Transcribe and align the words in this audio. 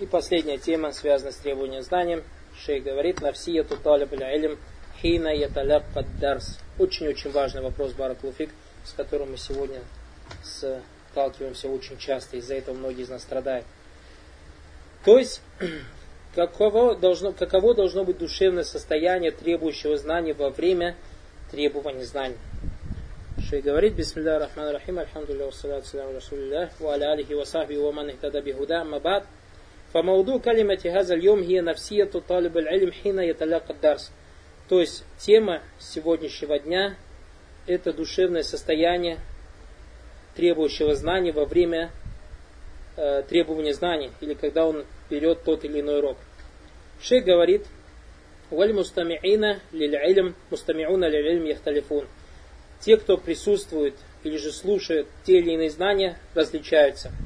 И 0.00 0.06
последняя 0.06 0.58
тема, 0.58 0.92
связанная 0.92 1.32
с 1.32 1.36
требованием 1.36 1.82
знанием. 1.82 2.22
Шейх 2.56 2.84
говорит, 2.84 3.20
нафсияту 3.20 3.76
талиб 3.76 4.12
илм 4.12 4.58
хина 5.00 5.28
яталяккад 5.28 6.06
дарс. 6.20 6.58
Очень-очень 6.78 7.32
важный 7.32 7.62
вопрос, 7.62 7.92
Баракулуфик, 7.92 8.50
с 8.84 8.92
которым 8.92 9.32
мы 9.32 9.36
сегодня 9.38 9.80
сталкиваемся 11.10 11.68
очень 11.68 11.98
часто. 11.98 12.36
Из-за 12.36 12.54
этого 12.54 12.76
многие 12.76 13.02
из 13.02 13.08
нас 13.08 13.22
страдают. 13.22 13.66
То 15.04 15.18
есть, 15.18 15.40
каково 16.34 16.94
должно, 16.94 17.32
каково 17.32 17.74
должно 17.74 18.04
быть 18.04 18.18
душевное 18.18 18.64
состояние 18.64 19.32
требующего 19.32 19.96
знания 19.96 20.32
во 20.32 20.50
время 20.50 20.94
требования 21.50 22.04
знаний. 22.04 22.36
Шей 23.48 23.62
говорит, 23.62 23.94
Бисмилля 23.94 24.38
рахман 24.38 24.70
рахим, 24.70 24.98
альхамдулилля, 24.98 25.46
вассалату 25.46 25.86
саляму 25.86 26.14
расулилля, 26.14 26.70
ва 26.78 26.94
алихи 26.94 27.34
ва 27.34 27.44
сахби 27.44 27.76
ва 27.76 27.90
ман 27.90 28.12
мабад. 28.88 29.24
Фамауду 29.92 30.38
калимати 30.38 30.88
газаль 30.88 31.24
йом 31.24 31.42
хия 31.42 31.62
нафсияту 31.62 32.20
талиб 32.20 32.56
аль-илм 32.56 32.92
хина 32.92 33.20
яталяка 33.20 33.72
дарс. 33.72 34.12
То 34.68 34.80
есть 34.80 35.04
тема 35.18 35.62
сегодняшнего 35.78 36.58
дня– 36.58 36.94
это 37.66 37.94
душевное 37.94 38.42
состояние 38.42 39.18
требующего 40.36 40.94
знаний 40.94 41.32
во 41.32 41.46
время 41.46 41.90
э, 42.96 43.22
требования 43.22 43.72
знаний 43.72 44.10
или 44.20 44.34
когда 44.34 44.66
он 44.66 44.84
берет 45.08 45.44
тот 45.44 45.64
или 45.64 45.80
иной 45.80 46.00
урок. 46.00 46.18
Шейх 47.00 47.24
говорит, 47.24 47.66
«Валь 48.50 48.74
мустамиина 48.74 49.60
лиль 49.72 49.96
илм, 49.96 50.34
мустамиуна 50.50 51.08
лиль 51.08 51.36
илм 51.36 51.44
яхталифун». 51.44 52.06
Те, 52.80 52.98
кто 52.98 53.16
присутствует 53.16 53.94
или 54.22 54.36
же 54.36 54.52
слушает 54.52 55.06
те 55.24 55.38
или 55.38 55.52
иные 55.52 55.70
знания, 55.70 56.18
различаются– 56.34 57.10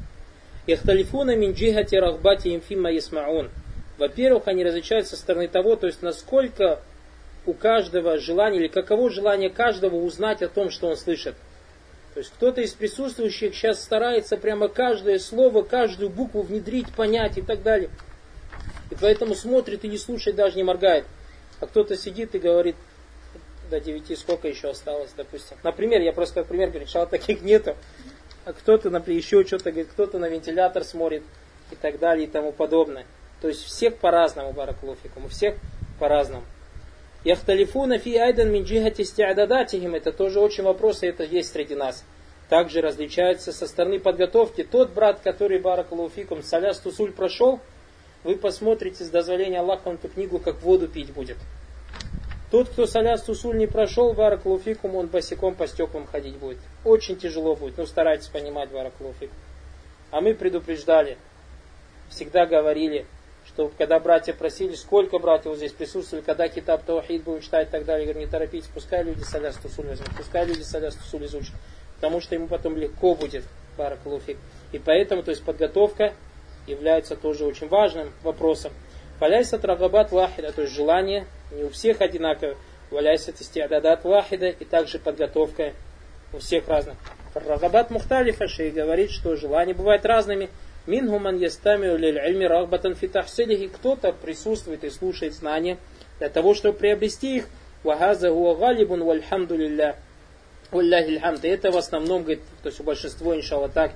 Яхталифуна 0.67 1.37
мин 1.37 1.53
джихати 1.53 1.97
рахбати 1.97 2.55
имфима 2.55 2.91
ясмаун. 2.91 3.51
Во-первых, 3.99 4.47
они 4.47 4.65
различаются 4.65 5.17
со 5.17 5.23
стороны 5.23 5.49
того, 5.49 5.77
то 5.77 5.87
есть 5.87 6.03
насколько 6.03 6.81
у 7.47 7.53
каждого 7.53 8.19
желание, 8.19 8.61
или 8.61 8.69
каково 8.69 9.11
желание 9.11 9.51
каждого 9.51 9.97
узнать 9.97 10.43
о 10.43 10.49
том, 10.49 10.71
что 10.71 10.89
он 10.89 10.97
слышит. 10.97 11.35
То 12.15 12.21
есть 12.21 12.31
кто-то 12.31 12.61
из 12.61 12.73
присутствующих 12.73 13.55
сейчас 13.55 13.83
старается 13.83 14.37
прямо 14.37 14.69
каждое 14.69 15.19
слово, 15.19 15.63
каждую 15.63 16.11
букву 16.11 16.43
внедрить, 16.43 16.93
понять 16.95 17.39
и 17.39 17.43
так 17.43 17.63
далее. 17.63 17.91
И 18.91 18.95
поэтому 19.01 19.35
смотрит 19.35 19.85
и 19.85 19.89
не 19.89 19.99
слушает, 19.99 20.37
даже 20.37 20.57
не 20.57 20.63
моргает. 20.63 21.07
А 21.61 21.67
кто-то 21.67 21.97
сидит 21.97 22.35
и 22.35 22.39
говорит, 22.39 22.77
до 23.71 23.81
9 23.81 24.19
сколько 24.19 24.47
еще 24.47 24.69
осталось, 24.71 25.11
допустим. 25.17 25.57
Например, 25.63 26.01
я 26.03 26.13
просто 26.13 26.35
как 26.35 26.47
пример 26.47 26.69
говорю, 26.69 26.87
что 26.87 27.07
таких 27.07 27.41
нету. 27.41 27.75
А 28.45 28.53
кто-то, 28.53 28.91
например, 28.91 29.19
еще 29.19 29.45
что-то 29.45 29.71
говорит, 29.71 29.91
кто-то 29.93 30.19
на 30.19 30.29
вентилятор 30.29 30.85
смотрит 30.85 31.23
и 31.71 31.77
так 31.77 31.99
далее 31.99 32.27
и 32.27 32.31
тому 32.31 32.53
подобное. 32.53 33.07
То 33.41 33.49
есть 33.49 33.63
всех 33.63 33.97
по-разному, 33.99 34.53
баракулуфикум, 34.53 35.27
у 35.27 35.29
всех 35.29 35.57
по-разному. 35.99 36.45
Яхталифуна 37.25 37.99
фи 37.99 38.17
айдан 38.17 38.51
мин 38.51 38.65
джихати. 38.65 39.05
Это 39.21 40.13
тоже 40.13 40.41
очень 40.41 40.65
вопрос, 40.65 41.03
и 41.03 41.07
это 41.07 41.23
есть 41.23 41.53
среди 41.53 41.77
нас. 41.77 42.05
Также 42.49 42.81
различается 42.81 43.53
со 43.53 43.67
стороны 43.67 44.01
подготовки. 44.01 44.65
Тот 44.65 44.91
брат, 44.91 45.21
который 45.21 45.61
баракалуфикум 45.61 46.43
саляс 46.43 46.81
тусуль 46.81 47.13
прошел, 47.13 47.61
вы 48.25 48.37
посмотрите 48.37 49.05
с 49.05 49.09
дозволения 49.09 49.61
Аллаха, 49.61 49.89
он 49.89 49.95
эту 49.95 50.09
книгу 50.09 50.39
как 50.39 50.63
воду 50.63 50.89
пить 50.89 51.13
будет. 51.13 51.37
Тот, 52.53 52.69
кто 52.69 52.85
саляс 52.85 53.23
тусуль 53.23 53.57
не 53.57 53.67
прошел, 53.67 54.13
баракалуфикум, 54.13 54.95
он 54.97 55.07
босиком 55.07 55.55
по 55.55 55.67
стеклам 55.67 56.07
ходить 56.07 56.37
будет. 56.37 56.59
Очень 56.85 57.17
тяжело 57.17 57.57
будет, 57.57 57.79
ну 57.79 57.87
старайтесь 57.87 58.29
понимать, 58.29 58.71
баракалуфикум. 58.71 59.35
А 60.11 60.21
мы 60.21 60.35
предупреждали, 60.35 61.17
всегда 62.11 62.45
говорили, 62.45 63.07
что 63.47 63.73
когда 63.79 63.99
братья 63.99 64.35
просили, 64.35 64.75
сколько 64.75 65.19
братьев 65.19 65.57
здесь 65.57 65.73
присутствовали, 65.73 66.23
когда 66.23 66.47
китаб 66.49 66.85
Таухид 66.85 67.25
будем 67.25 67.41
читать 67.41 67.69
и 67.69 67.71
так 67.71 67.87
далее, 67.87 68.05
говорю, 68.05 68.27
не 68.27 68.31
торопитесь, 68.31 68.69
пускай 68.69 69.03
люди 69.03 69.23
соляс 69.23 69.57
тусуль 69.57 69.87
возьмут, 69.87 70.11
пускай 70.15 70.45
люди 70.45 70.61
соляс 70.61 70.95
тусуль 70.95 71.25
изучат, 71.25 71.55
потому 71.95 72.21
что 72.21 72.35
ему 72.35 72.49
потом 72.49 72.77
легко 72.77 73.15
будет, 73.15 73.45
баракалуфик. 73.79 74.37
И 74.73 74.79
поэтому, 74.79 75.23
то 75.23 75.31
есть 75.31 75.43
подготовка 75.43 76.13
является 76.67 77.17
тоже 77.17 77.47
очень 77.47 77.69
важным 77.69 78.13
вопросом. 78.23 78.73
Валяйся 79.23 79.57
трагабат 79.57 80.11
вахида, 80.11 80.51
то 80.51 80.63
есть 80.63 80.75
желание 80.75 81.27
не 81.53 81.63
у 81.63 81.69
всех 81.69 82.01
одинаково, 82.01 82.57
валяйся 82.91 83.31
тестиададат 83.31 84.03
вахида, 84.03 84.49
и 84.49 84.65
также 84.65 84.99
подготовка 84.99 85.75
у 86.33 86.39
всех 86.39 86.67
разных. 86.67 86.97
Рагабат 87.33 87.93
Мухталифа 87.93 88.49
Шей 88.49 88.73
говорит, 88.73 89.13
что 89.13 89.37
желания 89.37 89.75
бывают 89.75 90.05
разными, 90.05 90.51
Мингуман 90.89 91.39
ястамиу 91.39 91.97
лиль 91.97 92.19
ильми 92.19 92.49
рахбатан 92.49 92.97
фитахсилихи. 92.97 93.69
Кто-то 93.69 94.13
присутствует 94.13 94.83
и 94.83 94.91
слушает 94.91 95.35
знания 95.35 95.79
для 96.19 96.29
того, 96.29 96.55
чтобы 96.55 96.77
приобрести 96.77 97.37
их. 97.37 97.45
Вахаза 97.85 98.29
хуа 98.29 98.57
галибун 98.57 99.05
вальхамду 99.05 99.57
лилля. 99.57 99.95
Это 100.73 101.71
в 101.71 101.77
основном, 101.77 102.23
говорит, 102.23 102.43
то 102.65 102.71
есть 102.71 102.81
у 102.81 102.83
большинства, 102.83 103.37
иншалла, 103.37 103.69
так. 103.69 103.93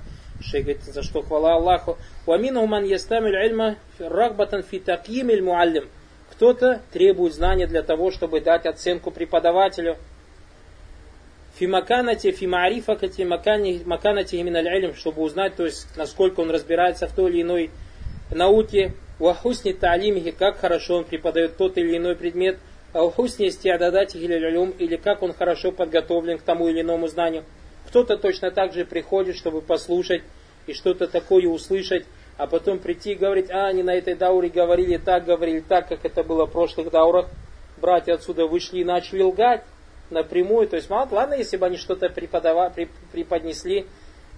Шей 0.51 0.63
говорит, 0.63 0.83
за 0.83 1.03
что 1.03 1.23
хвала 1.23 1.55
Аллаху. 1.55 1.99
Вамингуман 2.25 2.85
ястамиу 2.85 3.33
ильма 3.45 3.77
рахбатан 3.99 4.63
фитаким 4.63 5.31
иль 5.31 5.43
муаллим. 5.43 5.89
Кто-то 6.31 6.83
требует 6.93 7.35
знания 7.35 7.67
для 7.67 7.83
того, 7.83 8.11
чтобы 8.11 8.41
дать 8.41 8.67
оценку 8.67 9.11
преподавателю. 9.11 9.97
Фимаканати, 11.59 12.33
фимарифакати, 12.33 13.23
маканати 13.23 14.37
именно 14.37 14.59
илм, 14.59 14.95
чтобы 14.95 15.23
узнать, 15.23 15.57
то 15.57 15.65
есть, 15.65 15.89
насколько 15.97 16.41
он 16.41 16.51
разбирается 16.51 17.07
в 17.09 17.13
той 17.13 17.31
или 17.31 17.43
иной 17.43 17.71
науке, 18.31 18.93
вахусни 19.19 19.73
таалимихи, 19.73 20.33
как 20.33 20.59
хорошо 20.59 20.97
он 20.97 21.05
преподает 21.05 21.57
тот 21.57 21.79
или 21.79 21.97
иной 21.97 22.15
предмет, 22.15 22.59
а 22.93 23.05
ухусни 23.05 23.49
истиададати 23.49 24.19
или 24.19 24.97
как 24.97 25.23
он 25.23 25.33
хорошо 25.33 25.73
подготовлен 25.73 26.39
к 26.39 26.43
тому 26.43 26.69
или 26.69 26.83
иному 26.83 27.09
знанию. 27.09 27.45
Кто-то 27.89 28.17
точно 28.17 28.51
так 28.51 28.73
же 28.73 28.85
приходит, 28.85 29.37
чтобы 29.37 29.61
послушать 29.61 30.23
и 30.67 30.73
что-то 30.73 31.07
такое 31.07 31.47
услышать, 31.47 32.05
а 32.37 32.47
потом 32.47 32.79
прийти 32.79 33.13
и 33.13 33.15
говорить, 33.15 33.51
а, 33.51 33.67
они 33.67 33.83
на 33.83 33.95
этой 33.95 34.15
дауре 34.15 34.49
говорили 34.49 34.97
так, 34.99 35.25
говорили 35.25 35.61
так, 35.61 35.89
как 35.89 36.05
это 36.05 36.23
было 36.23 36.47
в 36.47 36.51
прошлых 36.51 36.91
даурах. 36.91 37.29
Братья 37.79 38.15
отсюда 38.15 38.47
вышли 38.47 38.81
и 38.81 38.85
начали 38.85 39.23
лгать 39.23 39.63
напрямую. 40.11 40.69
То 40.69 40.77
есть, 40.77 40.91
мало, 40.91 41.09
ладно, 41.11 41.35
если 41.35 41.57
бы 41.57 41.67
они 41.67 41.77
что-то 41.77 42.09
преподнесли, 42.09 43.87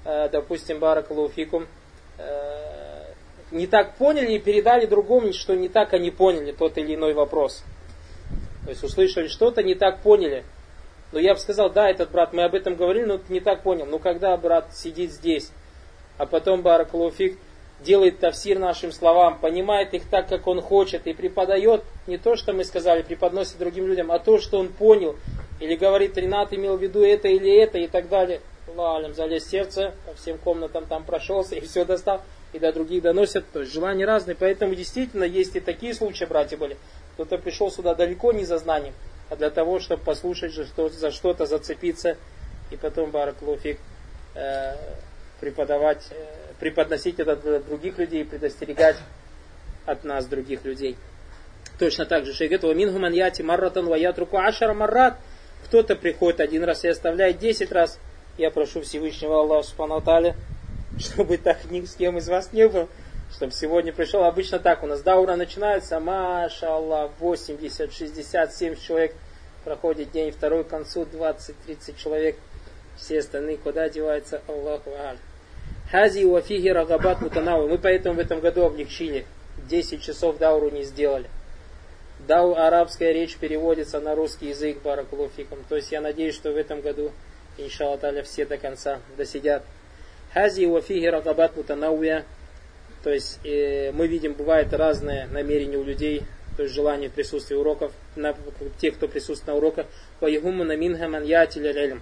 э, 0.04 0.28
допустим, 0.28 0.78
Баракалуфикум, 0.78 1.66
э, 2.18 2.68
не 3.50 3.66
так 3.66 3.96
поняли 3.96 4.32
и 4.32 4.38
передали 4.38 4.86
другому, 4.86 5.32
что 5.32 5.54
не 5.54 5.68
так 5.68 5.94
они 5.94 6.10
поняли 6.10 6.52
тот 6.52 6.76
или 6.78 6.94
иной 6.94 7.14
вопрос. 7.14 7.64
То 8.64 8.70
есть 8.70 8.84
услышали 8.84 9.28
что-то, 9.28 9.62
не 9.62 9.74
так 9.74 10.02
поняли. 10.02 10.44
Но 11.12 11.18
я 11.18 11.34
бы 11.34 11.40
сказал, 11.40 11.70
да, 11.70 11.88
этот 11.88 12.10
брат, 12.10 12.32
мы 12.32 12.44
об 12.44 12.54
этом 12.54 12.74
говорили, 12.74 13.04
но 13.04 13.20
не 13.28 13.40
так 13.40 13.62
понял. 13.62 13.86
Но 13.86 13.98
когда 13.98 14.36
брат 14.36 14.76
сидит 14.76 15.12
здесь, 15.12 15.50
а 16.18 16.26
потом 16.26 16.62
Баракалуфик 16.62 17.38
делает 17.80 18.18
тавсир 18.18 18.58
нашим 18.58 18.92
словам, 18.92 19.38
понимает 19.38 19.94
их 19.94 20.08
так, 20.08 20.28
как 20.28 20.46
он 20.46 20.60
хочет, 20.60 21.06
и 21.06 21.12
преподает 21.12 21.82
не 22.06 22.18
то, 22.18 22.36
что 22.36 22.52
мы 22.52 22.64
сказали, 22.64 23.02
преподносит 23.02 23.58
другим 23.58 23.86
людям, 23.86 24.10
а 24.10 24.18
то, 24.18 24.38
что 24.38 24.58
он 24.58 24.68
понял, 24.68 25.16
или 25.60 25.76
говорит, 25.76 26.16
Ренат 26.16 26.52
имел 26.52 26.76
в 26.76 26.82
виду 26.82 27.02
это 27.02 27.28
или 27.28 27.56
это 27.56 27.78
и 27.78 27.86
так 27.86 28.08
далее. 28.08 28.40
Аллах 28.76 29.14
залез 29.14 29.48
сердце, 29.48 29.94
по 30.06 30.14
всем 30.14 30.38
комнатам 30.38 30.86
там 30.86 31.04
прошелся 31.04 31.54
и 31.54 31.60
все 31.66 31.84
достал. 31.84 32.22
И 32.54 32.58
до 32.58 32.72
других 32.72 33.02
доносят. 33.02 33.44
То 33.52 33.60
есть 33.60 33.72
желания 33.72 34.06
разные. 34.06 34.34
Поэтому 34.34 34.74
действительно 34.74 35.24
есть 35.24 35.54
и 35.56 35.60
такие 35.60 35.92
случаи, 35.92 36.24
братья 36.24 36.56
были. 36.56 36.78
Кто-то 37.14 37.36
пришел 37.36 37.70
сюда 37.70 37.94
далеко 37.94 38.32
не 38.32 38.44
за 38.44 38.56
знанием, 38.56 38.94
а 39.30 39.36
для 39.36 39.50
того, 39.50 39.78
чтобы 39.80 40.02
послушать, 40.02 40.52
что, 40.52 40.88
за 40.88 41.10
что-то 41.10 41.46
зацепиться 41.46 42.16
и 42.70 42.76
потом 42.76 43.10
Бараклуфик 43.10 43.78
э, 44.34 44.74
преподавать, 45.40 46.06
э, 46.10 46.14
преподносить 46.60 47.18
это 47.18 47.36
для 47.36 47.60
других 47.60 47.98
людей, 47.98 48.24
предостерегать 48.24 48.96
от 49.86 50.04
нас 50.04 50.26
других 50.26 50.64
людей. 50.64 50.96
Точно 51.78 52.06
так 52.06 52.24
же 52.24 52.32
шейх 52.32 52.50
говорит, 52.50 52.92
«Вамин 52.92 53.12
яти 53.12 53.42
марратан 53.42 53.86
ваятруку 53.86 54.38
ашара 54.38 54.74
маррат». 54.74 55.16
Кто-то 55.64 55.96
приходит 55.96 56.40
один 56.40 56.64
раз 56.64 56.84
и 56.84 56.88
оставляет 56.88 57.38
десять 57.38 57.72
раз. 57.72 57.98
Я 58.36 58.50
прошу 58.50 58.80
Всевышнего 58.82 59.40
Аллаха 59.40 59.68
Субхану 59.68 60.02
чтобы 60.98 61.36
так 61.38 61.70
ни 61.70 61.84
с 61.84 61.94
кем 61.94 62.18
из 62.18 62.28
вас 62.28 62.52
не 62.52 62.68
было. 62.68 62.88
Чтобы 63.32 63.52
сегодня 63.52 63.92
пришел. 63.92 64.24
Обычно 64.24 64.58
так 64.58 64.82
у 64.82 64.86
нас 64.86 65.02
даура 65.02 65.36
начинается, 65.36 66.00
маша 66.00 66.74
Аллах, 66.74 67.10
80, 67.18 67.92
60, 67.92 68.54
70 68.54 68.82
человек. 68.82 69.14
Проходит 69.64 70.10
день, 70.12 70.32
второй 70.32 70.64
к 70.64 70.68
концу 70.68 71.02
20-30 71.02 71.96
человек. 71.96 72.36
Все 72.96 73.18
остальные 73.18 73.58
куда 73.58 73.88
деваются? 73.88 74.40
Аллаху 74.48 74.90
Аль. 74.90 75.18
Хази 75.90 76.24
вафиги 76.24 76.68
рагабат 76.68 77.20
мутанавы. 77.20 77.68
Мы 77.68 77.78
поэтому 77.78 78.16
в 78.16 78.18
этом 78.18 78.40
году 78.40 78.64
облегчили. 78.64 79.26
10 79.68 80.02
часов 80.02 80.38
дауру 80.38 80.70
не 80.70 80.84
сделали. 80.84 81.28
Дау 82.26 82.54
арабская 82.54 83.12
речь 83.12 83.36
переводится 83.36 84.00
на 84.00 84.14
русский 84.14 84.48
язык 84.48 84.82
баракулуфиком. 84.82 85.58
То 85.68 85.76
есть 85.76 85.92
я 85.92 86.00
надеюсь, 86.00 86.34
что 86.34 86.50
в 86.50 86.56
этом 86.56 86.80
году, 86.80 87.12
иншаллах 87.58 88.24
все 88.24 88.46
до 88.46 88.56
конца 88.56 89.00
досидят. 89.16 89.62
Хази 90.32 90.66
вафихи 90.66 91.06
рагабат 91.06 91.56
мутанауя. 91.56 92.24
То 93.02 93.10
есть 93.10 93.40
э, 93.44 93.92
мы 93.92 94.06
видим, 94.06 94.34
бывает 94.34 94.72
разные 94.72 95.26
намерения 95.26 95.76
у 95.76 95.84
людей, 95.84 96.22
то 96.56 96.64
есть 96.64 96.74
желание 96.74 97.08
присутствия 97.08 97.56
уроков, 97.56 97.92
на, 98.16 98.34
тех, 98.80 98.96
кто 98.96 99.06
присутствует 99.06 99.46
на 99.46 99.54
уроках. 99.54 99.86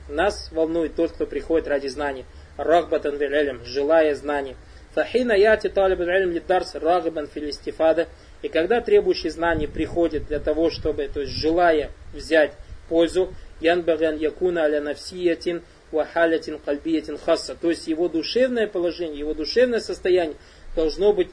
Нас 0.09 0.49
волнует 0.51 0.95
тот, 0.95 1.13
кто 1.13 1.27
приходит 1.27 1.69
ради 1.69 1.89
знаний. 1.89 2.25
Рагбатан 2.57 3.19
желая 3.65 4.15
знаний. 4.15 4.57
Фахина 4.95 5.33
яти 5.33 5.69
талиб 5.69 6.01
илм 6.01 6.33
лидарс 6.33 6.75
рагбан 6.75 7.27
филистифада. 7.27 8.09
И 8.41 8.49
когда 8.49 8.81
требующий 8.81 9.29
знаний 9.29 9.67
приходит 9.67 10.29
для 10.29 10.41
того, 10.41 10.71
чтобы, 10.71 11.07
то 11.13 11.21
есть 11.21 11.33
желая 11.33 11.91
взять 12.15 12.53
пользу, 12.89 13.35
янбаган 13.61 14.17
якуна 14.17 14.63
аля 14.63 14.81
навсиятин 14.81 15.63
вахалятин 15.93 16.59
кальбиятин 16.59 17.19
хасса. 17.19 17.55
То 17.61 17.69
есть 17.69 17.87
его 17.89 18.09
душевное 18.09 18.67
положение, 18.67 19.19
его 19.19 19.35
душевное 19.35 19.81
состояние 19.81 20.37
должно 20.77 21.13
быть, 21.13 21.31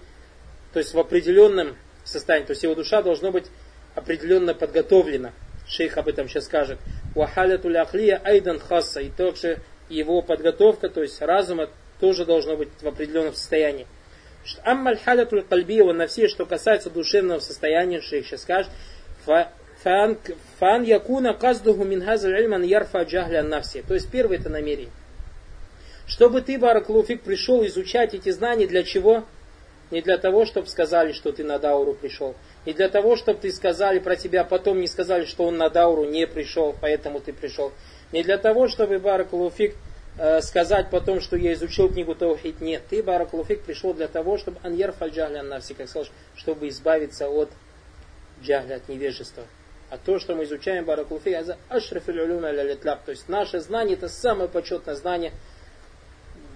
то 0.73 0.79
есть 0.79 0.95
в 0.95 0.99
определенном 0.99 1.75
состоянии, 2.03 2.47
то 2.47 2.51
есть 2.53 2.63
его 2.63 2.73
душа 2.73 3.03
должно 3.03 3.31
быть 3.31 3.45
определенно 3.93 4.55
подготовлена. 4.55 5.33
Шейх 5.67 5.97
об 5.97 6.07
этом 6.07 6.27
сейчас 6.27 6.45
скажет. 6.45 6.79
Вахалятуль 7.15 7.77
ахлия 7.77 8.19
айдан 8.23 8.59
хасса. 8.59 9.01
И 9.01 9.09
также 9.09 9.59
его 9.87 10.21
подготовка, 10.21 10.89
то 10.89 11.01
есть 11.01 11.21
разума, 11.21 11.69
тоже 11.99 12.25
должно 12.25 12.57
быть 12.57 12.69
в 12.81 12.87
определенном 12.87 13.33
состоянии. 13.33 13.87
Аммаль 14.63 14.97
халятуль 14.97 15.45
на 15.93 16.07
все, 16.07 16.27
что 16.27 16.45
касается 16.45 16.89
душевного 16.89 17.39
состояния, 17.39 18.01
шейх 18.01 18.27
сейчас 18.27 18.41
скажет, 18.41 18.71
фан 19.83 20.83
якуна 20.83 21.33
каздуху 21.33 21.85
мин 21.85 22.03
хазаль 22.03 22.37
ильман 22.41 22.63
ярфа 22.63 23.03
джахля 23.03 23.43
навси. 23.43 23.83
То 23.87 23.93
есть 23.93 24.09
первое 24.09 24.37
это 24.37 24.49
намерение. 24.49 24.91
Чтобы 26.07 26.41
ты, 26.41 26.57
Бараклуфик, 26.57 27.21
пришел 27.21 27.65
изучать 27.65 28.13
эти 28.13 28.29
знания 28.29 28.67
для 28.67 28.83
чего? 28.83 29.23
Не 29.91 30.01
для 30.01 30.17
того, 30.17 30.45
чтобы 30.45 30.67
сказали, 30.67 31.11
что 31.11 31.31
ты 31.31 31.43
на 31.43 31.59
Дауру 31.59 31.93
пришел. 31.93 32.35
Не 32.65 32.73
для 32.73 32.89
того, 32.89 33.15
чтобы 33.15 33.39
ты 33.39 33.51
сказали 33.51 33.99
про 33.99 34.15
тебя, 34.15 34.41
а 34.41 34.45
потом 34.45 34.79
не 34.79 34.87
сказали, 34.87 35.25
что 35.25 35.45
он 35.45 35.57
на 35.57 35.69
Дауру 35.69 36.05
не 36.05 36.25
пришел, 36.25 36.75
поэтому 36.79 37.19
ты 37.19 37.31
пришел. 37.31 37.71
Не 38.11 38.23
для 38.23 38.37
того, 38.37 38.67
чтобы 38.67 38.99
Баракулуфик 38.99 39.75
э, 40.17 40.41
сказать 40.41 40.89
потом, 40.89 41.21
что 41.21 41.35
я 41.35 41.53
изучил 41.53 41.89
книгу 41.89 42.15
Таухид. 42.15 42.59
Нет, 42.59 42.83
ты, 42.89 43.03
Баракулуфик, 43.03 43.61
пришел 43.61 43.93
для 43.93 44.07
того, 44.07 44.37
чтобы 44.37 44.57
Аньяр 44.63 44.91
Фальджахля 44.93 45.39
Аннарси, 45.39 45.73
как 45.73 45.87
сказал, 45.87 46.07
чтобы 46.35 46.67
избавиться 46.69 47.29
от 47.29 47.49
джахля, 48.41 48.75
от 48.75 48.89
невежества. 48.89 49.43
А 49.89 49.97
то, 49.97 50.19
что 50.19 50.35
мы 50.35 50.45
изучаем 50.45 50.85
Баракулуфик, 50.85 51.33
это 51.33 51.57
ашрафиль 51.69 52.19
улюма 52.19 52.51
То 52.51 53.11
есть 53.11 53.29
наше 53.29 53.59
знание, 53.59 53.95
это 53.95 54.09
самое 54.09 54.49
почетное 54.49 54.95
знание 54.95 55.33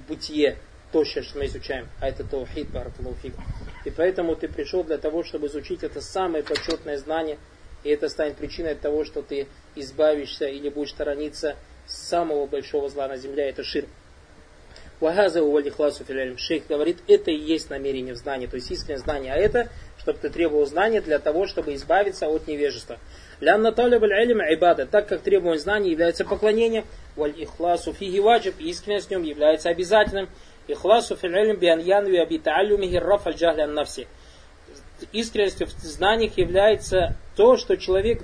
бытие 0.07 0.57
то, 0.91 1.03
что 1.03 1.21
мы 1.35 1.45
изучаем, 1.47 1.87
а 1.99 2.07
это 2.07 2.23
таухид, 2.23 2.69
баракалуфик. 2.69 3.33
И 3.85 3.89
поэтому 3.89 4.35
ты 4.35 4.47
пришел 4.47 4.83
для 4.83 4.97
того, 4.97 5.23
чтобы 5.23 5.47
изучить 5.47 5.83
это 5.83 6.01
самое 6.01 6.43
почетное 6.43 6.97
знание, 6.97 7.37
и 7.83 7.89
это 7.89 8.09
станет 8.09 8.37
причиной 8.37 8.75
того, 8.75 9.03
что 9.05 9.21
ты 9.21 9.47
избавишься 9.75 10.45
или 10.45 10.69
будешь 10.69 10.91
сторониться 10.91 11.55
самого 11.85 12.47
большого 12.47 12.89
зла 12.89 13.07
на 13.07 13.17
земле, 13.17 13.49
это 13.49 13.63
ширк. 13.63 13.87
Вагаза 14.99 15.43
увалихласу 15.43 16.03
филялим. 16.03 16.37
Шейх 16.39 16.67
говорит, 16.67 16.97
это 17.07 17.29
и 17.29 17.37
есть 17.37 17.69
намерение 17.69 18.15
в 18.15 18.17
знании, 18.17 18.47
то 18.47 18.55
есть 18.55 18.71
искреннее 18.71 18.97
знание. 18.97 19.33
А 19.33 19.37
это, 19.37 19.69
чтобы 19.99 20.17
ты 20.17 20.29
требовал 20.29 20.65
знания 20.65 21.01
для 21.01 21.19
того, 21.19 21.45
чтобы 21.45 21.75
избавиться 21.75 22.27
от 22.27 22.47
невежества. 22.47 22.97
Лянна 23.39 23.71
талиб 23.71 24.01
аль 24.01 24.53
ибада, 24.53 24.87
так 24.87 25.07
как 25.07 25.21
требование 25.21 25.59
знания 25.59 25.91
является 25.91 26.25
поклонением, 26.25 26.85
валь 27.17 27.33
ихласу 27.35 27.93
фиги 27.93 28.19
ваджиб, 28.19 28.55
искренность 28.59 29.07
в 29.07 29.11
нем 29.11 29.23
является 29.23 29.69
обязательным. 29.69 30.29
Ихласу 30.67 31.15
фил'илм 31.15 31.57
бианьян 31.57 32.05
ви 32.05 32.17
абитаалюмихи 32.17 32.97
раф 32.97 33.27
аль 33.27 33.69
навси. 33.69 34.07
Искренностью 35.11 35.67
в 35.67 35.71
знаниях 35.71 36.37
является 36.37 37.15
то, 37.35 37.57
что 37.57 37.75
человек 37.77 38.23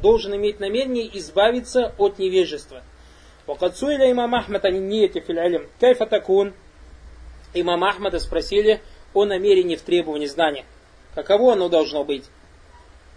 должен 0.00 0.34
иметь 0.36 0.60
намерение 0.60 1.10
избавиться 1.18 1.94
от 1.98 2.18
невежества. 2.18 2.82
Вакацуиля 3.46 4.10
имам 4.10 4.34
Ахмад 4.34 4.64
они 4.64 4.78
не 4.78 5.04
эти 5.04 5.20
фил'илм. 5.20 5.66
Кайфа 5.80 6.06
такун. 6.06 6.54
Имам 7.52 7.84
Ахмада 7.84 8.18
спросили 8.18 8.80
о 9.12 9.24
намерении 9.24 9.76
в 9.76 9.82
требовании 9.82 10.26
знания. 10.26 10.64
Каково 11.14 11.52
оно 11.52 11.68
должно 11.68 12.04
быть? 12.04 12.24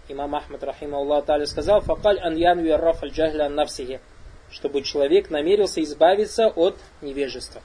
Имам 0.08 0.34
Ахмад, 0.34 0.62
рахима 0.62 0.98
Аллах 0.98 1.24
сказал, 1.46 1.80
факаль 1.80 2.18
ан 2.20 2.36
янви 2.36 2.70
раф 2.70 3.02
аль 3.02 3.10
джахля 3.10 3.48
навсихи, 3.48 4.00
чтобы 4.50 4.82
человек 4.82 5.30
намерился 5.30 5.82
избавиться 5.82 6.48
от 6.48 6.76
невежества. 7.02 7.62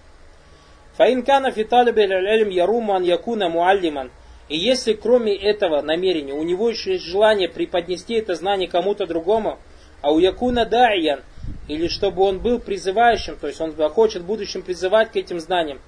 Фаинкана 0.97 1.51
фиталибе 1.51 2.03
иль 2.03 2.53
яруму 2.53 2.93
ан 2.93 3.03
якуна 3.03 3.49
муаллиман. 3.49 4.11
И 4.49 4.57
если 4.57 4.93
кроме 4.93 5.35
этого 5.35 5.81
намерения 5.81 6.33
у 6.33 6.43
него 6.43 6.69
еще 6.69 6.93
есть 6.93 7.05
желание 7.05 7.49
преподнести 7.49 8.15
это 8.15 8.35
знание 8.35 8.69
кому-то 8.69 9.07
другому, 9.07 9.57
а 10.01 10.11
у 10.11 10.19
якуна 10.19 10.65
да'ян, 10.65 11.23
или 11.67 11.87
чтобы 11.87 12.23
он 12.23 12.39
был 12.39 12.59
призывающим, 12.59 13.37
то 13.37 13.47
есть 13.47 13.61
он 13.61 13.73
хочет 13.89 14.23
в 14.23 14.25
будущем 14.25 14.61
призывать 14.61 15.11
к 15.11 15.15
этим 15.15 15.39
знаниям, 15.39 15.79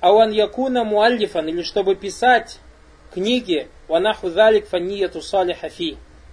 а 0.00 0.12
он 0.12 0.30
якуна 0.30 0.84
муаллифан, 0.84 1.48
или 1.48 1.62
чтобы 1.62 1.94
писать 1.94 2.58
книги, 3.14 3.68
ванаху 3.86 4.30
залик 4.30 4.66
фанияту. 4.66 5.20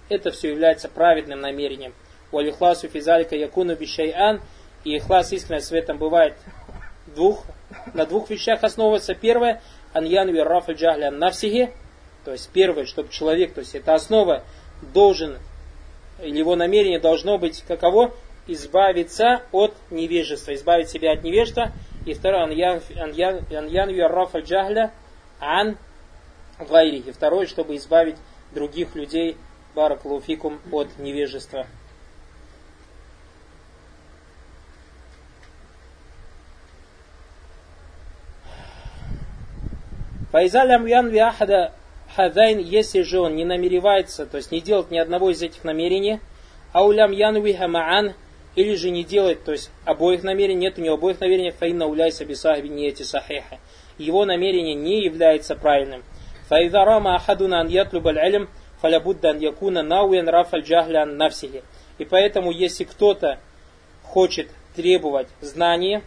Это 0.08 0.30
все 0.30 0.50
является 0.50 0.88
праведным 0.88 1.40
намерением. 1.40 1.92
Валихласу 2.32 2.88
физалика 2.88 3.36
якуну 3.36 3.76
бишайан. 3.76 4.40
И 4.84 4.96
ихлас 4.96 5.32
искренность 5.32 5.70
в 5.70 5.74
этом 5.74 5.98
бывает 5.98 6.34
двух, 7.14 7.44
на 7.94 8.06
двух 8.06 8.30
вещах 8.30 8.62
основывается. 8.62 9.14
Первое, 9.14 9.60
аньян 9.92 10.34
рафаль 10.40 10.76
джахля 10.76 11.10
навсихи, 11.10 11.72
то 12.24 12.32
есть 12.32 12.48
первое, 12.52 12.86
чтобы 12.86 13.08
человек, 13.10 13.54
то 13.54 13.60
есть 13.60 13.74
это 13.74 13.94
основа, 13.94 14.44
должен, 14.94 15.38
или 16.22 16.38
его 16.38 16.54
намерение 16.56 17.00
должно 17.00 17.38
быть 17.38 17.64
каково? 17.66 18.14
Избавиться 18.46 19.42
от 19.52 19.74
невежества, 19.90 20.54
избавить 20.54 20.88
себя 20.88 21.12
от 21.12 21.22
невежества. 21.22 21.72
И 22.06 22.14
второе, 22.14 22.44
аньян 22.44 24.00
рафаль 24.06 24.42
джахля 24.42 24.92
ан 25.40 25.76
гайрихи. 26.58 27.12
Второе, 27.12 27.46
чтобы 27.46 27.76
избавить 27.76 28.16
других 28.52 28.94
людей, 28.94 29.36
баракулуфикум, 29.74 30.60
от 30.72 30.98
невежества. 30.98 31.66
Файзалям 40.32 40.86
ян 40.86 41.08
виахада 41.08 41.72
хадайн, 42.14 42.58
если 42.58 43.02
же 43.02 43.20
он 43.20 43.36
не 43.36 43.44
намеревается, 43.44 44.26
то 44.26 44.36
есть 44.36 44.52
не 44.52 44.60
делать 44.60 44.90
ни 44.90 44.98
одного 44.98 45.30
из 45.30 45.42
этих 45.42 45.64
намерений, 45.64 46.20
аулям 46.72 47.12
янви 47.12 47.52
хамаан, 47.52 48.14
или 48.54 48.74
же 48.74 48.90
не 48.90 49.04
делать, 49.04 49.44
то 49.44 49.52
есть 49.52 49.70
обоих 49.84 50.24
намерений, 50.24 50.62
нет 50.62 50.78
у 50.78 50.82
него 50.82 50.94
обоих 50.94 51.20
намерений, 51.20 51.52
фаинна 51.52 51.86
уляйса 51.86 52.24
бисахби 52.24 52.68
не 52.68 52.88
эти 52.88 53.04
сахиха. 53.04 53.58
Его 53.98 54.24
намерение 54.24 54.74
не 54.74 55.04
является 55.04 55.54
правильным. 55.54 56.02
Файза 56.48 56.84
рама 56.84 57.14
ахадуна 57.14 57.60
ан 57.60 57.68
ятлуб 57.68 58.06
аль 58.08 58.48
фалябудда 58.80 59.30
ан 59.30 59.38
якуна 59.38 59.82
науян 59.82 60.28
рафаль 60.28 60.62
джахлян 60.62 61.16
навсихи. 61.16 61.62
И 61.98 62.04
поэтому, 62.04 62.50
если 62.50 62.84
кто-то 62.84 63.38
хочет 64.02 64.48
требовать 64.74 65.28
знания, 65.40 66.02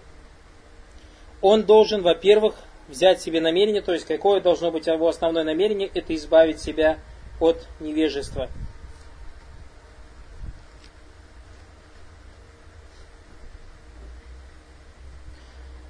он 1.42 1.64
должен, 1.64 2.02
во-первых, 2.02 2.56
взять 2.91 3.21
себе 3.21 3.41
намерение, 3.41 3.83
то 3.83 3.93
есть 3.93 4.07
какое 4.07 4.41
должно 4.41 4.71
быть 4.71 4.87
его 4.87 5.09
основное 5.09 5.45
намерение, 5.45 5.91
это 5.93 6.15
избавить 6.15 6.61
себя 6.61 6.99
от 7.41 7.67
невежества. 7.81 8.49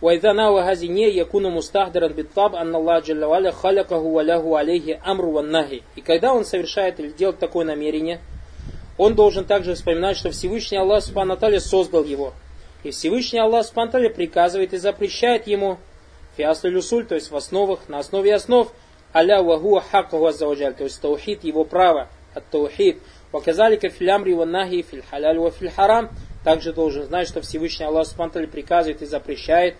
وإذا 0.02 0.32
نوى 0.32 0.62
هذه 0.62 0.86
يكون 1.00 1.50
مستحضرا 1.50 2.08
بالطبع 2.08 2.62
أن 2.62 2.74
الله 2.74 2.98
جل 3.00 3.24
وعلا 3.24 3.50
خلقه 3.50 3.96
وله 3.98 4.58
عليه 4.58 5.00
أمر 5.06 5.24
والنهي. 5.24 5.82
И 5.96 6.00
когда 6.00 6.32
он 6.32 6.44
совершает 6.44 7.00
или 7.00 7.08
делает 7.08 7.38
такое 7.38 7.64
намерение, 7.64 8.20
он 8.98 9.14
должен 9.14 9.44
также 9.44 9.74
вспоминать, 9.74 10.16
что 10.16 10.30
Всевышний 10.30 10.78
Аллах 10.78 11.02
Субхану 11.02 11.36
создал 11.60 12.04
его. 12.04 12.34
И 12.84 12.90
Всевышний 12.90 13.40
Аллах 13.40 13.66
Субхану 13.66 14.10
приказывает 14.10 14.74
и 14.74 14.78
запрещает 14.78 15.46
ему 15.46 15.78
люсуль, 16.37 17.05
то 17.05 17.15
есть 17.15 17.31
в 17.31 17.35
основах, 17.35 17.87
на 17.87 17.99
основе 17.99 18.33
основ, 18.33 18.71
аля 19.13 19.41
вахуа 19.41 19.81
хакаху 19.81 20.25
аззаваджаль, 20.25 20.73
то 20.73 20.83
есть 20.83 21.01
таухид, 21.01 21.43
его 21.43 21.65
право, 21.65 22.09
от 22.33 22.45
таухид. 22.47 23.01
Ваказалика 23.31 23.89
филямри 23.89 24.33
ва 24.33 24.45
нахи 24.45 24.81
фил 24.81 25.03
халяль 25.09 25.39
ва 25.39 25.51
фил. 25.51 25.71
Также 26.43 26.73
должен 26.73 27.03
знать, 27.03 27.27
что 27.27 27.41
Всевышний 27.41 27.85
Аллах 27.85 28.07
Субтитры 28.07 28.47
приказывает 28.47 29.01
и 29.01 29.05
запрещает 29.05 29.75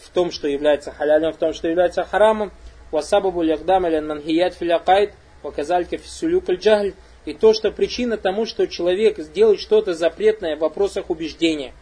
в 0.00 0.10
том, 0.10 0.30
что 0.30 0.46
является 0.46 0.92
халялем, 0.92 1.32
в 1.32 1.36
том, 1.36 1.52
что 1.52 1.68
является 1.68 2.04
харамом. 2.04 2.52
Васабабу 2.92 3.42
лякдам 3.42 3.86
или 3.86 4.00
манхият 4.00 4.54
филякайт, 4.54 5.12
ваказалика 5.42 5.98
фисулюк 5.98 6.48
джагль. 6.50 6.94
И 7.24 7.34
то, 7.34 7.52
что 7.52 7.70
причина 7.70 8.16
тому, 8.16 8.46
что 8.46 8.66
человек 8.66 9.18
сделает 9.18 9.60
что-то 9.60 9.92
запретное 9.92 10.56
в 10.56 10.60
вопросах 10.60 11.10
убеждения 11.10 11.74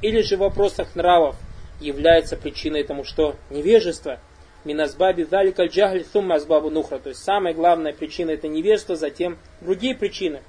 или 0.00 0.22
же 0.22 0.36
в 0.36 0.40
вопросах 0.40 0.94
нравов, 0.94 1.36
является 1.79 2.37
причиной 2.37 2.83
тому, 2.83 3.03
что 3.03 3.35
невежество. 3.49 4.19
Миназбаби 4.63 5.23
залика 5.23 5.65
джахль 5.65 6.03
сумма 6.03 6.35
азбабу 6.35 6.69
нухра. 6.69 6.99
То 6.99 7.09
есть 7.09 7.23
самая 7.23 7.53
главная 7.53 7.93
причина 7.93 8.31
это 8.31 8.47
невежество, 8.47 8.95
затем 8.95 9.37
другие 9.61 9.95
причины. 9.95 10.41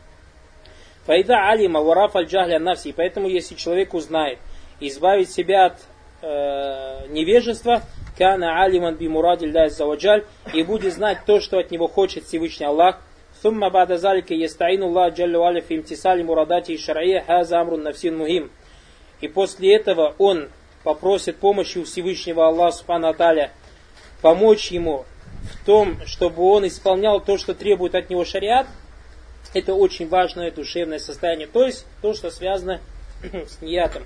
Файда 1.06 1.48
алима 1.48 1.80
вараф 1.80 2.14
аль 2.16 2.26
джахля 2.26 2.58
навси. 2.58 2.92
Поэтому 2.92 3.28
если 3.28 3.54
человек 3.54 3.94
узнает, 3.94 4.38
избавить 4.80 5.30
себя 5.30 5.66
от 5.66 5.78
э, 6.20 7.08
невежества, 7.08 7.82
кана 8.18 8.62
алиман 8.62 8.96
би 8.96 9.08
мурадилля 9.08 9.68
заваджаль, 9.68 10.24
и 10.52 10.62
будет 10.62 10.92
знать 10.92 11.20
то, 11.26 11.40
что 11.40 11.58
от 11.58 11.70
него 11.70 11.88
хочет 11.88 12.24
Всевышний 12.24 12.66
Аллах, 12.66 13.00
ثم 13.42 13.68
بعد 13.68 13.92
ذلك 13.92 14.30
يستعين 14.30 14.82
الله 14.82 15.08
جل 15.08 15.36
وعلا 15.36 15.60
في 15.60 15.74
امتثال 15.74 16.26
مراداته 16.26 16.74
الشرعية 16.74 17.24
هذا 17.26 17.60
أمر 17.60 17.82
نفسي 17.82 18.10
مهم. 18.10 18.50
И 19.20 19.28
после 19.28 19.76
этого 19.76 20.14
он 20.18 20.48
попросит 20.87 21.35
помощи 21.35 21.79
у 21.79 21.83
Всевышнего 21.83 22.47
Аллаха 22.47 22.77
Субхану 22.77 23.09
Аталя, 23.09 23.51
помочь 24.21 24.71
ему 24.71 25.03
в 25.51 25.65
том, 25.65 25.99
чтобы 26.05 26.43
он 26.43 26.65
исполнял 26.65 27.19
то, 27.19 27.37
что 27.37 27.53
требует 27.53 27.93
от 27.93 28.09
него 28.09 28.23
шариат, 28.23 28.67
это 29.53 29.73
очень 29.73 30.07
важное 30.07 30.49
душевное 30.49 30.99
состояние, 30.99 31.47
то 31.47 31.65
есть 31.65 31.85
то, 32.01 32.13
что 32.13 32.31
связано 32.31 32.79
с 33.21 33.61
ниятом. 33.61 34.05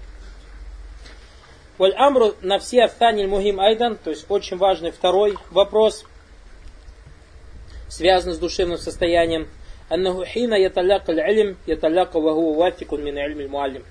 Валь 1.78 1.94
амру 1.94 2.34
на 2.42 2.58
все 2.58 2.86
афтаниль 2.86 3.28
мухим 3.28 3.60
айдан, 3.60 3.96
то 3.96 4.10
есть 4.10 4.26
очень 4.30 4.58
важный 4.58 4.90
второй 4.90 5.38
вопрос, 5.52 6.04
связанный 7.90 8.34
с 8.34 8.40
душевным 8.40 8.80
состоянием. 8.80 9.48
Аннаху 9.88 10.26
хина 10.26 10.56
яталяка 10.56 11.12
илм, 11.12 11.58
яталяка 11.68 12.20
ваху 12.20 12.56
ватикун 12.56 13.04
мин 13.04 13.20
ильми 13.20 13.46
муаллим. 13.46 13.86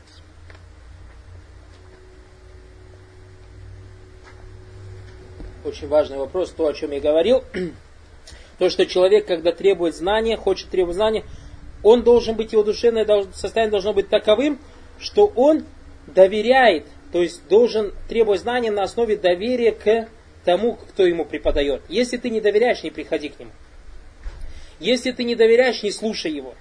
Очень 5.65 5.89
важный 5.89 6.17
вопрос, 6.17 6.53
то, 6.53 6.67
о 6.67 6.73
чем 6.73 6.93
я 6.93 7.01
говорил. 7.01 7.45
То, 8.59 8.71
что 8.71 8.87
человек, 8.87 9.27
когда 9.27 9.53
требует 9.53 9.95
знания, 9.95 10.37
хочет 10.37 10.69
требовать 10.69 10.97
знания, 10.97 11.25
он 11.83 12.03
должен 12.03 12.35
быть, 12.35 12.53
его 12.53 12.63
душевное 12.63 13.07
состояние 13.33 13.71
должно 13.71 13.93
быть 13.93 14.09
таковым, 14.09 14.59
что 14.99 15.27
он 15.35 15.65
доверяет, 16.07 16.87
то 17.13 17.23
есть 17.23 17.47
должен 17.49 17.93
требовать 18.09 18.41
знания 18.41 18.71
на 18.71 18.83
основе 18.83 19.17
доверия 19.17 19.73
к 19.73 20.09
тому, 20.45 20.75
кто 20.75 21.05
ему 21.07 21.25
преподает. 21.25 21.83
Если 21.89 22.17
ты 22.17 22.31
не 22.31 22.41
доверяешь, 22.41 22.83
не 22.83 22.91
приходи 22.91 23.29
к 23.29 23.39
нему. 23.39 23.53
Если 24.79 25.13
ты 25.13 25.25
не 25.25 25.35
доверяешь, 25.35 25.83
не 25.83 25.91
слушай 25.91 26.33
его. 26.33 26.55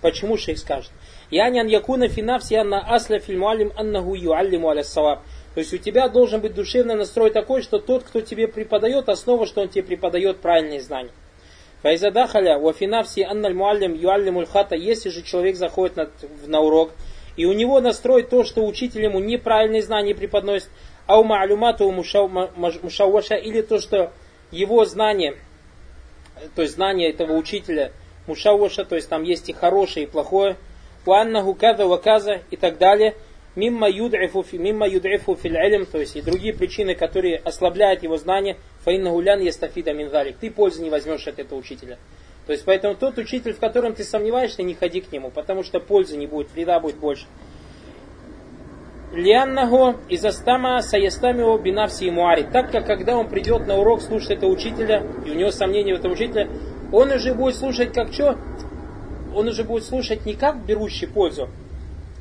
Почему 0.00 0.36
шейх 0.36 0.58
скажет? 0.58 0.90
Янян 1.30 1.66
якуна 1.66 2.08
финавси 2.08 2.54
анна 2.54 2.80
асля 2.80 3.18
фильмуалим 3.18 3.72
аннаху 3.76 4.14
юаллиму 4.14 4.68
аля 4.68 4.82
саваб. 4.82 5.22
То 5.54 5.60
есть 5.60 5.74
у 5.74 5.78
тебя 5.78 6.08
должен 6.08 6.40
быть 6.40 6.54
душевный 6.54 6.94
настрой 6.94 7.30
такой, 7.30 7.62
что 7.62 7.78
тот, 7.78 8.04
кто 8.04 8.20
тебе 8.20 8.48
преподает, 8.48 9.08
основа, 9.08 9.46
что 9.46 9.60
он 9.60 9.68
тебе 9.68 9.84
преподает 9.84 10.38
правильные 10.38 10.80
знания. 10.80 11.10
Файзадахаля 11.82 12.58
вафинавси 12.58 13.20
анналь 13.20 13.54
муаллим 13.54 13.94
юаллимуль 13.94 14.46
хата, 14.46 14.76
если 14.76 15.10
же 15.10 15.22
человек 15.22 15.56
заходит 15.56 15.96
на, 15.96 16.10
на 16.46 16.60
урок, 16.60 16.92
и 17.36 17.44
у 17.44 17.52
него 17.52 17.80
настрой 17.80 18.22
то, 18.22 18.44
что 18.44 18.64
учитель 18.64 19.02
ему 19.02 19.18
неправильные 19.18 19.82
знания 19.82 20.14
преподносит, 20.14 20.68
у 21.08 21.24
маалюмату 21.24 21.90
мушауаша, 21.90 23.34
или 23.34 23.62
то, 23.62 23.78
что 23.78 24.12
его 24.50 24.84
знания, 24.84 25.34
то 26.54 26.62
есть 26.62 26.74
знания 26.74 27.10
этого 27.10 27.32
учителя 27.32 27.92
мушауаша, 28.26 28.84
то 28.84 28.94
есть 28.94 29.08
там 29.08 29.22
есть 29.22 29.48
и 29.48 29.52
хорошее, 29.52 30.06
и 30.06 30.08
плохое, 30.08 30.56
уаннаху 31.04 31.54
каза 31.54 31.86
ваказа 31.86 32.42
и 32.50 32.56
так 32.56 32.78
далее, 32.78 33.16
мимма 33.54 33.88
юд'ифу, 33.88 34.44
мимма 34.52 34.88
юд'ифу 34.88 35.34
фил 35.36 35.54
то 35.86 35.98
есть 35.98 36.16
и 36.16 36.22
другие 36.22 36.54
причины, 36.54 36.94
которые 36.94 37.36
ослабляют 37.36 38.02
его 38.02 38.16
знания, 38.16 38.56
фаинна 38.84 39.10
гулян 39.10 39.40
естафида 39.40 39.92
минзалик. 39.92 40.36
Ты 40.38 40.50
пользы 40.50 40.82
не 40.82 40.90
возьмешь 40.90 41.26
от 41.26 41.38
этого 41.38 41.58
учителя. 41.58 41.98
То 42.46 42.52
есть 42.52 42.64
поэтому 42.64 42.94
тот 42.94 43.18
учитель, 43.18 43.52
в 43.52 43.58
котором 43.58 43.94
ты 43.94 44.02
сомневаешься, 44.04 44.62
не 44.62 44.74
ходи 44.74 45.00
к 45.00 45.12
нему, 45.12 45.30
потому 45.30 45.62
что 45.62 45.78
пользы 45.78 46.16
не 46.16 46.26
будет, 46.26 46.50
вреда 46.52 46.80
будет 46.80 46.96
больше. 46.96 47.26
Лианнаго 49.12 49.98
из 50.08 50.24
астама 50.24 50.80
саястамио 50.80 51.58
бинавси 51.58 52.10
муари. 52.10 52.46
Так 52.50 52.72
как 52.72 52.86
когда 52.86 53.16
он 53.16 53.28
придет 53.28 53.66
на 53.66 53.76
урок 53.76 54.00
слушать 54.00 54.30
этого 54.30 54.50
учителя, 54.50 55.06
и 55.26 55.30
у 55.30 55.34
него 55.34 55.50
сомнения 55.50 55.94
в 55.94 55.98
этом 55.98 56.12
учителе, 56.12 56.48
он 56.90 57.10
уже 57.10 57.34
будет 57.34 57.56
слушать 57.56 57.92
как 57.92 58.12
что? 58.12 58.38
Он 59.34 59.48
уже 59.48 59.64
будет 59.64 59.84
слушать 59.84 60.24
не 60.24 60.34
как 60.34 60.64
берущий 60.64 61.06
пользу, 61.06 61.50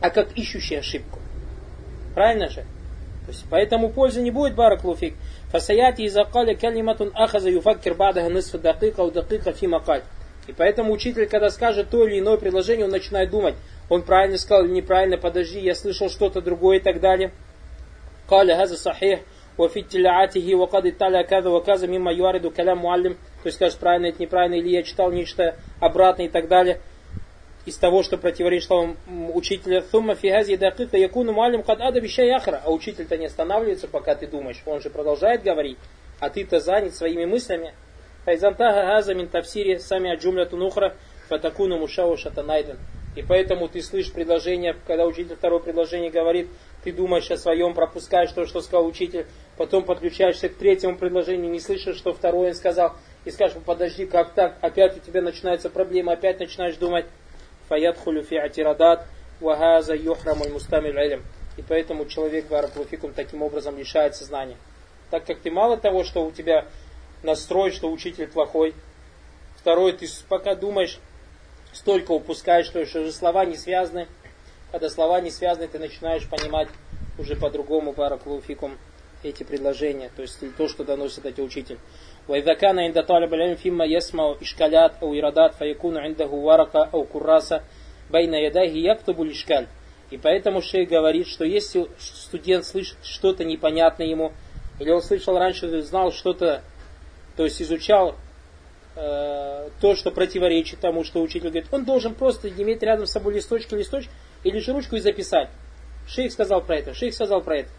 а 0.01 0.09
как 0.09 0.37
ищущий 0.37 0.75
ошибку. 0.75 1.20
Правильно 2.14 2.48
же? 2.48 2.62
То 3.26 3.32
есть, 3.32 3.44
поэтому 3.50 3.90
пользы 3.90 4.22
не 4.22 4.30
будет, 4.30 4.54
бараклуфик. 4.54 5.14
Фасаяти 5.50 6.02
из 6.02 6.16
акали 6.16 6.54
калиматун 6.54 7.10
ахаза 7.14 7.50
юфаккир 7.50 7.94
бадаха 7.94 8.30
нисфа 8.30 8.58
дакика 8.58 9.00
у 9.00 9.10
дакика 9.10 9.52
фи 9.52 9.66
макаль. 9.66 10.02
И 10.46 10.52
поэтому 10.52 10.92
учитель, 10.92 11.26
когда 11.26 11.50
скажет 11.50 11.90
то 11.90 12.06
или 12.06 12.20
иное 12.20 12.36
предложение, 12.36 12.86
он 12.86 12.92
начинает 12.92 13.30
думать, 13.30 13.56
он 13.88 14.02
правильно 14.02 14.38
сказал 14.38 14.64
или 14.64 14.72
неправильно, 14.72 15.18
подожди, 15.18 15.60
я 15.60 15.74
слышал 15.74 16.08
что-то 16.08 16.40
другое 16.40 16.78
и 16.78 16.80
так 16.80 17.00
далее. 17.00 17.32
Каля 18.28 18.56
газа 18.56 18.76
сахих, 18.76 19.20
وفي 19.58 19.80
اتلاعاته 19.80 20.54
وقد 20.54 20.86
اتلع 20.86 21.22
كذا 21.22 21.48
وكذا 21.48 21.86
مما 21.86 22.12
يوارد 22.12 22.46
كلام 22.46 22.82
معلم 22.82 23.16
то 23.42 23.48
есть 23.48 23.56
скажешь 23.56 23.78
правильно 23.78 24.06
это 24.06 24.20
неправильно 24.20 24.56
или 24.56 24.68
я 24.68 24.82
читал 24.82 25.10
нечто 25.12 25.56
обратное 25.80 26.26
и 26.26 26.28
так 26.28 26.48
далее 26.48 26.80
из 27.65 27.77
того, 27.77 28.03
что 28.03 28.17
противоречит 28.17 28.67
словам 28.67 28.97
учителя. 29.33 29.83
Сумма 29.91 30.15
фигази 30.15 30.55
дакика 30.55 30.97
якуну 30.97 31.33
муалим 31.33 31.63
кад 31.63 31.81
ада 31.81 31.99
яхра. 31.99 32.61
А 32.63 32.71
учитель-то 32.71 33.17
не 33.17 33.27
останавливается, 33.27 33.87
пока 33.87 34.15
ты 34.15 34.27
думаешь. 34.27 34.61
Он 34.65 34.81
же 34.81 34.89
продолжает 34.89 35.43
говорить, 35.43 35.77
а 36.19 36.29
ты-то 36.29 36.59
занят 36.59 36.95
своими 36.95 37.25
мыслями. 37.25 37.73
Файзантага 38.25 38.85
газа 38.87 39.13
мин 39.13 39.27
тавсири 39.27 39.77
сами 39.77 40.11
аджумля 40.11 40.45
тунухра 40.45 40.95
фатакуну 41.27 41.77
мушау 41.77 42.17
шатанайден. 42.17 42.77
И 43.15 43.21
поэтому 43.21 43.67
ты 43.67 43.81
слышишь 43.81 44.13
предложение, 44.13 44.75
когда 44.87 45.05
учитель 45.05 45.35
второе 45.35 45.59
предложение 45.59 46.09
говорит, 46.09 46.47
ты 46.83 46.93
думаешь 46.93 47.29
о 47.29 47.37
своем, 47.37 47.73
пропускаешь 47.73 48.31
то, 48.31 48.45
что 48.45 48.61
сказал 48.61 48.85
учитель, 48.85 49.25
потом 49.57 49.83
подключаешься 49.83 50.47
к 50.47 50.55
третьему 50.55 50.97
предложению, 50.97 51.51
не 51.51 51.59
слышишь, 51.59 51.97
что 51.97 52.13
второе 52.13 52.49
он 52.49 52.55
сказал, 52.55 52.95
и 53.25 53.31
скажешь, 53.31 53.57
подожди, 53.65 54.05
как 54.05 54.33
так, 54.33 54.57
опять 54.61 54.95
у 54.95 54.99
тебя 55.01 55.21
начинается 55.21 55.69
проблема, 55.69 56.13
опять 56.13 56.39
начинаешь 56.39 56.77
думать, 56.77 57.05
фаядхулю 57.71 58.23
фи 58.23 58.35
атирадат 58.35 59.05
вахаза 59.39 59.95
юхрамуль 59.95 60.51
мустамиль 60.51 60.99
илм. 60.99 61.23
И 61.55 61.61
поэтому 61.61 62.05
человек, 62.05 62.47
баракулуфикум, 62.47 63.13
таким 63.13 63.41
образом 63.41 63.77
лишается 63.77 64.25
знания. 64.25 64.57
Так 65.09 65.25
как 65.25 65.39
ты 65.39 65.51
мало 65.51 65.77
того, 65.77 66.03
что 66.03 66.25
у 66.25 66.31
тебя 66.31 66.65
настрой, 67.23 67.71
что 67.71 67.89
учитель 67.89 68.27
плохой, 68.27 68.73
второй, 69.55 69.93
ты 69.93 70.05
пока 70.27 70.55
думаешь, 70.55 70.99
столько 71.71 72.11
упускаешь, 72.11 72.65
что 72.65 72.81
уже 72.81 73.11
слова 73.11 73.45
не 73.45 73.55
связаны. 73.55 74.07
Когда 74.71 74.89
слова 74.89 75.21
не 75.21 75.31
связаны, 75.31 75.67
ты 75.67 75.79
начинаешь 75.79 76.27
понимать 76.27 76.67
уже 77.17 77.35
по-другому, 77.37 77.93
баракулуфикум, 77.93 78.77
эти 79.23 79.43
предложения, 79.43 80.09
то 80.15 80.23
есть 80.23 80.39
то, 80.57 80.67
что 80.67 80.83
доносит 80.83 81.25
эти 81.25 81.39
учитель. 81.41 81.77
وإذا 82.30 82.54
كان 82.54 82.78
عند 82.78 83.02
طالب 83.02 83.34
العلم 83.34 83.54
فيما 83.54 83.84
يسمع 83.84 84.34
إشكالات 84.42 84.92
أو 85.02 85.14
إرادات 85.14 85.54
فيكون 85.54 85.96
عنده 85.96 86.26
ورقة 86.26 86.90
أو 86.94 87.04
كراسة 87.04 87.60
بين 88.12 88.34
يديه 88.34 88.90
يكتب 88.90 89.22
الإشكال. 89.22 89.66
И 90.10 90.18
поэтому 90.18 90.62
шейх 90.62 90.88
говорит, 90.88 91.26
что 91.26 91.44
если 91.44 91.88
студент 91.98 92.64
слышит 92.64 92.96
что-то 93.02 93.44
непонятное 93.44 94.06
ему, 94.06 94.32
или 94.78 94.90
он 94.90 95.02
слышал 95.02 95.36
раньше, 95.36 95.82
знал 95.82 96.12
что-то, 96.12 96.62
то 97.36 97.44
есть 97.44 97.60
изучал 97.60 98.14
э, 98.94 99.68
то, 99.80 99.94
что 99.96 100.12
противоречит 100.12 100.80
тому, 100.80 101.02
что 101.02 101.20
учитель 101.22 101.48
говорит, 101.48 101.66
он 101.72 101.84
должен 101.84 102.14
просто 102.14 102.48
иметь 102.48 102.82
рядом 102.82 103.06
с 103.06 103.12
собой 103.12 103.34
листочки, 103.34 103.74
листочек, 103.74 104.10
или 104.44 104.60
же 104.60 104.72
ручку 104.72 104.94
и 104.94 105.00
записать. 105.00 105.48
Шейх 106.06 106.30
сказал 106.30 106.62
про 106.62 106.76
это, 106.76 106.94
шейх 106.94 107.12
сказал 107.12 107.40
про 107.40 107.58
это. 107.58 107.70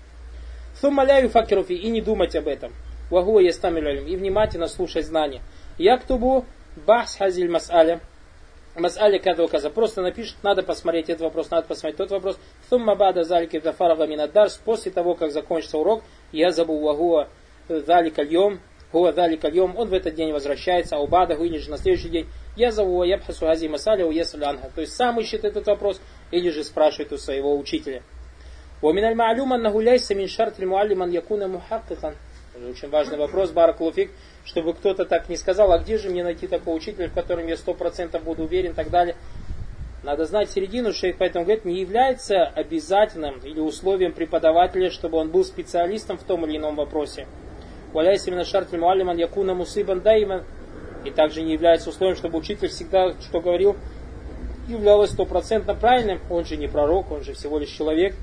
Суммаляю 0.81 1.29
факеруфи 1.29 1.73
и 1.73 1.89
не 1.89 2.01
думать 2.01 2.35
об 2.35 2.47
этом. 2.47 2.73
Вагу 3.11 3.39
ястамилю 3.39 4.05
и 4.05 4.15
внимательно 4.15 4.67
слушать 4.67 5.05
знания. 5.05 5.41
Яктубу 5.77 6.45
бахс 6.85 7.15
хазиль 7.15 7.49
мас'аля. 7.49 8.01
Мас'аля 8.75 9.19
кадва 9.19 9.47
каза. 9.47 9.69
Просто 9.69 10.01
напишет, 10.01 10.35
надо 10.43 10.61
посмотреть 10.61 11.09
этот 11.09 11.21
вопрос, 11.21 11.49
надо 11.49 11.67
посмотреть 11.67 11.97
тот 11.97 12.11
вопрос. 12.11 12.37
Сумма 12.69 12.95
бада 12.95 13.23
залики 13.23 13.59
дафарага 13.59 14.05
минадарс. 14.05 14.57
После 14.57 14.91
того, 14.91 15.15
как 15.15 15.31
закончится 15.31 15.77
урок, 15.77 16.03
я 16.31 16.51
забыл 16.51 16.79
вагуа 16.79 17.29
залика 17.69 18.23
льем. 18.23 18.59
Хуа 18.91 19.13
залика 19.13 19.49
льем. 19.49 19.75
Он 19.77 19.87
в 19.87 19.93
этот 19.93 20.15
день 20.15 20.31
возвращается. 20.31 20.97
А 20.97 20.99
у 20.99 21.07
бада 21.07 21.33
или 21.33 21.57
же 21.57 21.69
на 21.69 21.77
следующий 21.77 22.09
день. 22.09 22.27
Я 22.55 22.71
зову 22.71 23.03
ябхасу 23.03 23.45
хази 23.45 23.67
масаля 23.67 24.05
у 24.05 24.11
анха. 24.11 24.69
То 24.73 24.81
есть 24.81 24.93
сам 24.95 25.19
ищет 25.19 25.45
этот 25.45 25.67
вопрос 25.67 26.01
или 26.31 26.49
же 26.49 26.63
спрашивает 26.63 27.13
у 27.13 27.17
своего 27.17 27.57
учителя. 27.57 28.03
ومن 28.81 29.03
المعلوم 29.03 29.53
أنه 29.53 29.81
ليس 29.81 30.11
من 30.11 30.27
شرط 30.27 30.59
المعلم 30.59 31.03
أن 31.03 31.13
يكون 31.13 31.47
محققا 31.47 32.15
очень 32.54 32.90
важный 32.90 33.18
вопрос, 33.18 33.50
Баракулуфик, 33.50 34.10
чтобы 34.44 34.74
кто-то 34.74 35.04
так 35.04 35.28
не 35.28 35.36
сказал, 35.36 35.72
а 35.72 35.78
где 35.78 35.98
же 35.98 36.10
мне 36.10 36.22
найти 36.22 36.46
такого 36.46 36.74
учителя, 36.74 37.08
в 37.08 37.14
котором 37.14 37.46
я 37.46 37.56
сто 37.56 37.74
процентов 37.74 38.24
буду 38.24 38.44
уверен 38.44 38.72
и 38.72 38.74
так 38.74 38.90
далее. 38.90 39.16
Надо 40.02 40.26
знать 40.26 40.50
середину, 40.50 40.92
шейх 40.92 41.16
поэтому 41.16 41.44
говорит, 41.44 41.64
не 41.64 41.80
является 41.80 42.44
обязательным 42.44 43.38
или 43.44 43.60
условием 43.60 44.12
преподавателя, 44.12 44.90
чтобы 44.90 45.18
он 45.18 45.30
был 45.30 45.44
специалистом 45.44 46.18
в 46.18 46.24
том 46.24 46.44
или 46.44 46.56
ином 46.56 46.74
вопросе. 46.74 47.26
Валяйся 47.92 48.30
именно 48.30 48.44
шарт 48.44 48.72
муалиман 48.72 49.16
якуна 49.16 49.54
мусибан 49.54 50.00
дайман. 50.00 50.44
И 51.04 51.10
также 51.10 51.42
не 51.42 51.52
является 51.52 51.90
условием, 51.90 52.16
чтобы 52.16 52.38
учитель 52.38 52.68
всегда, 52.68 53.12
что 53.20 53.40
говорил, 53.40 53.76
являлось 54.68 55.10
стопроцентно 55.10 55.74
правильным. 55.74 56.20
Он 56.30 56.44
же 56.44 56.56
не 56.56 56.68
пророк, 56.68 57.10
он 57.10 57.22
же 57.22 57.32
всего 57.32 57.58
лишь 57.58 57.70
человек. 57.70 58.14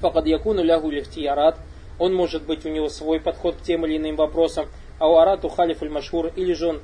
Факад 0.00 0.26
якуну 0.26 0.62
лягу 0.62 0.90
лихтиярат. 0.90 1.58
Он 1.98 2.14
может 2.14 2.44
быть 2.44 2.64
у 2.66 2.68
него 2.68 2.88
свой 2.88 3.20
подход 3.20 3.56
к 3.56 3.62
тем 3.62 3.86
или 3.86 3.96
иным 3.96 4.16
вопросам. 4.16 4.68
А 4.98 5.08
у 5.08 5.16
арату 5.16 5.48
халиф 5.48 5.82
аль 5.82 5.90
машхур. 5.90 6.32
Или 6.36 6.52
же 6.52 6.68
он 6.68 6.80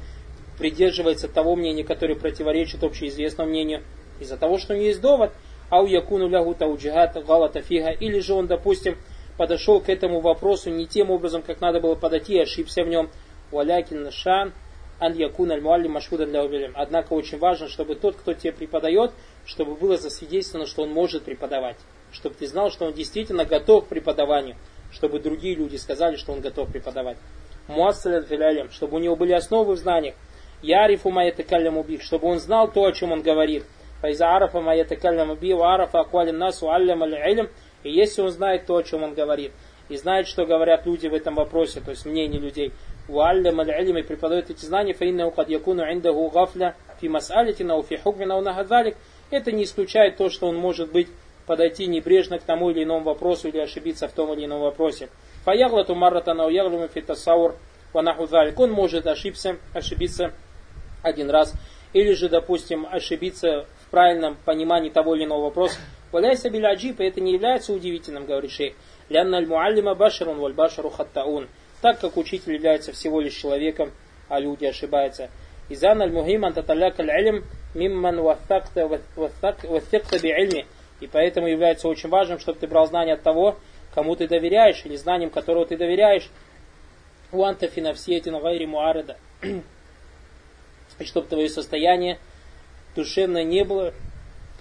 придерживается 0.59 1.29
того 1.29 1.57
мнения, 1.57 1.85
которое 1.85 2.15
противоречит 2.15 2.83
общеизвестному 2.85 3.51
мнению. 3.51 3.83
Из-за 4.21 4.37
того, 4.37 4.59
что 4.59 4.73
у 4.75 4.77
него 4.77 4.87
есть 4.87 5.01
довод. 5.01 5.33
А 5.71 5.81
у 5.81 5.87
якуну 5.87 6.29
лягу 6.29 6.55
тауджихат 6.55 7.25
галата 7.25 7.63
фига. 7.63 7.91
Или 7.91 8.21
же 8.21 8.35
он, 8.35 8.47
допустим, 8.47 8.97
подошел 9.37 9.81
к 9.81 9.89
этому 9.89 10.21
вопросу 10.21 10.71
не 10.71 10.87
тем 10.87 11.11
образом, 11.11 11.43
как 11.43 11.61
надо 11.61 11.81
было 11.81 11.95
подойти, 11.95 12.39
ошибся 12.39 12.85
в 12.85 12.89
нем. 12.89 13.11
Валякин 13.51 14.11
шан 14.11 14.53
ан 14.99 15.15
якун 15.15 15.51
аль 15.51 15.61
муаллим 15.61 15.93
машхуда 15.93 16.27
для. 16.27 16.71
Однако 16.75 17.13
очень 17.15 17.39
важно, 17.39 17.69
чтобы 17.69 17.97
тот, 17.97 18.17
кто 18.17 18.35
тебе 18.35 18.53
преподает, 18.53 19.13
чтобы 19.45 19.75
было 19.75 19.97
засвидетельствовано, 19.97 20.67
что 20.67 20.83
он 20.83 20.93
может 20.93 21.25
преподавать. 21.25 21.77
Чтобы 22.13 22.37
ты 22.37 22.47
знал, 22.47 22.71
что 22.71 22.87
он 22.87 22.93
действительно 22.93 23.45
готов 23.45 23.87
к 23.87 23.89
преподаванию 23.89 24.57
Чтобы 24.92 25.20
другие 25.20 25.56
люди 25.56 25.76
сказали, 25.76 26.16
что 26.16 26.32
он 26.32 26.42
готов 26.42 26.70
преподавать. 26.70 27.18
Муассалят 27.68 28.28
филялем, 28.28 28.72
чтобы 28.72 28.98
у 28.98 29.00
него 29.00 29.16
были 29.16 29.34
основы 29.34 29.74
в 29.74 29.78
знаниях. 29.78 30.16
Ярифу 30.62 31.10
маятакалям 31.12 31.78
убив, 31.78 32.02
чтобы 32.02 32.28
он 32.28 32.40
знал 32.40 32.72
то, 32.72 32.86
о 32.86 32.92
чем 32.92 33.12
он 33.12 33.22
говорит. 33.22 33.66
Файза 34.02 34.36
арафа 34.36 34.62
маятакалям 34.62 35.32
убив, 35.32 35.60
арафа 35.60 36.00
аквалим 36.00 36.38
насу 36.38 36.72
аллям 36.72 37.04
аль 37.04 37.50
И 37.84 37.92
если 37.92 38.22
он 38.22 38.32
знает 38.32 38.66
то, 38.66 38.78
о 38.78 38.84
чем 38.84 39.04
он 39.04 39.14
говорит, 39.14 39.52
и 39.90 39.98
знает, 39.98 40.28
что 40.28 40.46
говорят 40.46 40.86
люди 40.86 41.08
в 41.08 41.14
этом 41.14 41.36
вопросе, 41.36 41.80
то 41.82 41.92
есть 41.92 42.06
мнение 42.06 42.40
людей, 42.40 42.74
وعلم 43.10 43.62
العلم 43.62 43.98
и 43.98 44.04
преподает 44.04 44.50
эти 44.50 44.66
знания, 44.66 44.94
فإنه 44.94 45.30
قد 45.30 45.50
يكون 45.50 45.80
عنده 45.80 46.12
غفلة 46.12 46.74
في 47.02 47.10
مسألة 47.10 47.72
أو 47.72 47.82
في 47.82 47.98
حكم 47.98 48.32
أو 48.32 48.42
نحو 48.42 48.62
ذلك. 48.62 48.98
Это 49.32 49.52
не 49.52 49.64
исключает 49.64 50.18
то, 50.18 50.30
что 50.30 50.48
он 50.48 50.58
может 50.58 50.92
быть 50.92 51.08
подойти 51.47 51.87
небрежно 51.87 52.39
к 52.39 52.43
тому 52.43 52.71
или 52.71 52.85
иному 52.85 53.05
вопросу 53.05 53.49
или 53.49 53.59
ошибиться 53.59 54.09
в 54.09 54.13
том 54.13 54.33
или 54.33 54.45
ином 54.45 54.61
вопросе. 54.61 55.09
فيغلط 55.45 55.95
مرة 55.95 56.41
أو 56.41 56.49
يغلط 56.49 56.89
في 56.89 57.12
تصور 57.12 57.57
ونحو 57.93 58.27
ذلك. 58.27 58.59
Он 58.59 58.71
может 58.71 59.07
ошибиться, 59.07 59.57
ошибиться 59.75 60.33
один 61.03 61.31
раз. 61.31 61.55
Или 61.93 62.13
же, 62.13 62.29
допустим, 62.29 62.87
ошибиться 62.91 63.67
в 63.87 63.91
правильном 63.91 64.37
понимании 64.45 64.91
того 64.91 65.15
или 65.15 65.25
иного 65.25 65.45
вопроса. 65.45 65.79
Валяйся 66.11 66.49
биляджиб, 66.51 67.01
это 67.01 67.21
не 67.21 67.33
является 67.33 67.73
удивительным, 67.73 68.27
говорит 68.27 68.51
шейх. 68.51 68.75
Лянна 69.09 69.39
аль-муаллима 69.39 69.95
башарун 69.95 70.39
валь 70.39 70.53
башару 70.53 70.91
хаттаун 70.91 71.49
так 71.83 71.99
как 71.99 72.17
учитель 72.17 72.55
является 72.55 72.93
всего 72.93 73.21
лишь 73.21 73.35
человеком, 73.35 73.91
а 74.29 74.41
люди 74.41 74.65
ошибаются. 74.65 75.29
Изан 75.69 76.01
аль-мухим 76.01 76.45
антаталяк 76.45 76.99
аль-илм 77.01 77.45
мимман 77.75 78.21
ваthакта 78.21 78.89
би'ильми. 79.17 80.67
И 81.03 81.09
поэтому 81.09 81.49
является 81.49 81.89
очень 81.89 82.09
важным, 82.09 82.39
чтобы 82.39 82.61
ты 82.61 82.69
брал 82.69 82.87
знания 82.87 83.15
от 83.15 83.23
того, 83.23 83.59
кому 83.93 84.15
ты 84.15 84.29
доверяешь, 84.29 84.83
или 84.85 84.95
знанием 84.95 85.31
которого 85.31 85.67
ты 85.67 85.77
доверяешь. 85.77 86.31
Уанта 87.33 87.67
финавсиетин 87.67 88.39
гайри 88.41 88.67
муареда. 88.67 89.17
И 91.01 91.05
чтобы 91.05 91.27
твое 91.27 91.49
состояние 91.49 92.21
душевное 92.95 93.43
не 93.43 93.65
было 93.65 93.93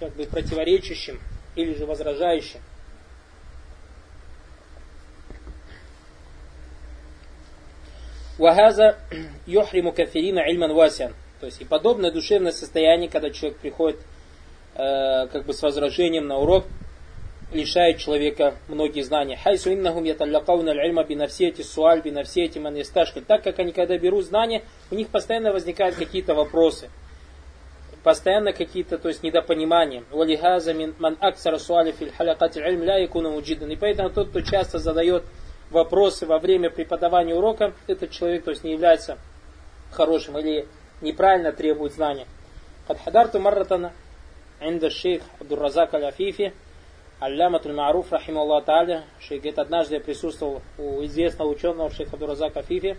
как 0.00 0.16
бы 0.16 0.24
противоречащим 0.24 1.20
или 1.54 1.74
же 1.74 1.86
возражающим. 1.86 2.58
Вахаза 8.36 8.98
юхриму 9.46 9.92
кафирина 9.92 10.40
ильман 10.40 10.74
васян. 10.74 11.14
То 11.38 11.46
есть 11.46 11.60
и 11.60 11.64
подобное 11.64 12.10
душевное 12.10 12.50
состояние, 12.50 13.08
когда 13.08 13.30
человек 13.30 13.58
приходит 13.58 14.00
э, 14.75 15.27
как 15.27 15.45
бы 15.45 15.53
с 15.53 15.61
возражением 15.61 16.27
на 16.27 16.37
урок, 16.37 16.65
лишает 17.51 17.97
человека 17.97 18.55
многие 18.67 19.01
знания. 19.01 19.37
Хайсу 19.41 19.73
иннахум 19.73 20.03
яталлакауна 20.03 20.71
ильма 20.71 21.03
бинавсиети 21.03 21.61
суаль 21.61 22.01
бинавсиети 22.01 22.59
ман 22.59 22.75
ясташкаль. 22.75 23.23
Так 23.23 23.43
как 23.43 23.59
они 23.59 23.71
когда 23.71 23.97
берут 23.97 24.25
знания, 24.25 24.63
у 24.91 24.95
них 24.95 25.07
постоянно 25.09 25.51
возникают 25.51 25.95
какие-то 25.95 26.33
вопросы. 26.33 26.89
Постоянно 28.03 28.53
какие-то, 28.53 28.97
то 28.97 29.07
есть 29.07 29.23
недопонимания. 29.23 30.03
Валихаза 30.11 30.73
ман 30.99 31.17
аксара 31.19 31.57
суали 31.57 31.91
фил 31.91 32.09
халякати 32.17 32.59
ильм 32.59 32.83
ля 32.83 32.97
якуна 32.97 33.33
уджидан. 33.33 33.71
И 33.71 33.75
поэтому 33.75 34.09
тот, 34.09 34.29
кто 34.29 34.41
часто 34.41 34.79
задает 34.79 35.23
вопросы 35.69 36.25
во 36.25 36.39
время 36.39 36.69
преподавания 36.69 37.35
урока, 37.35 37.73
этот 37.87 38.11
человек 38.11 38.43
то 38.43 38.51
есть, 38.51 38.63
не 38.63 38.73
является 38.73 39.17
хорошим 39.91 40.37
или 40.37 40.67
неправильно 41.01 41.51
требует 41.51 41.93
знания. 41.93 42.27
قد 42.87 42.97
حضرت 42.97 43.35
مرة 43.35 43.91
عند 44.61 44.83
الشيخ 44.83 45.21
عبد 45.41 45.51
الرزاق 45.51 45.95
العفيفي 45.95 46.51
علامة 47.21 47.61
المعروف 47.65 48.13
رحمه 48.13 48.41
الله 48.41 48.59
تعالى 48.63 49.03
шейх 49.19 49.41
говорит, 49.41 49.59
однажды 49.59 49.95
я 49.95 50.01
присутствовал 50.01 50.61
у 50.77 51.03
известного 51.05 51.49
ученого 51.49 51.91
шейха 51.91 52.15
Абдуразака 52.15 52.59
Афифи 52.59 52.97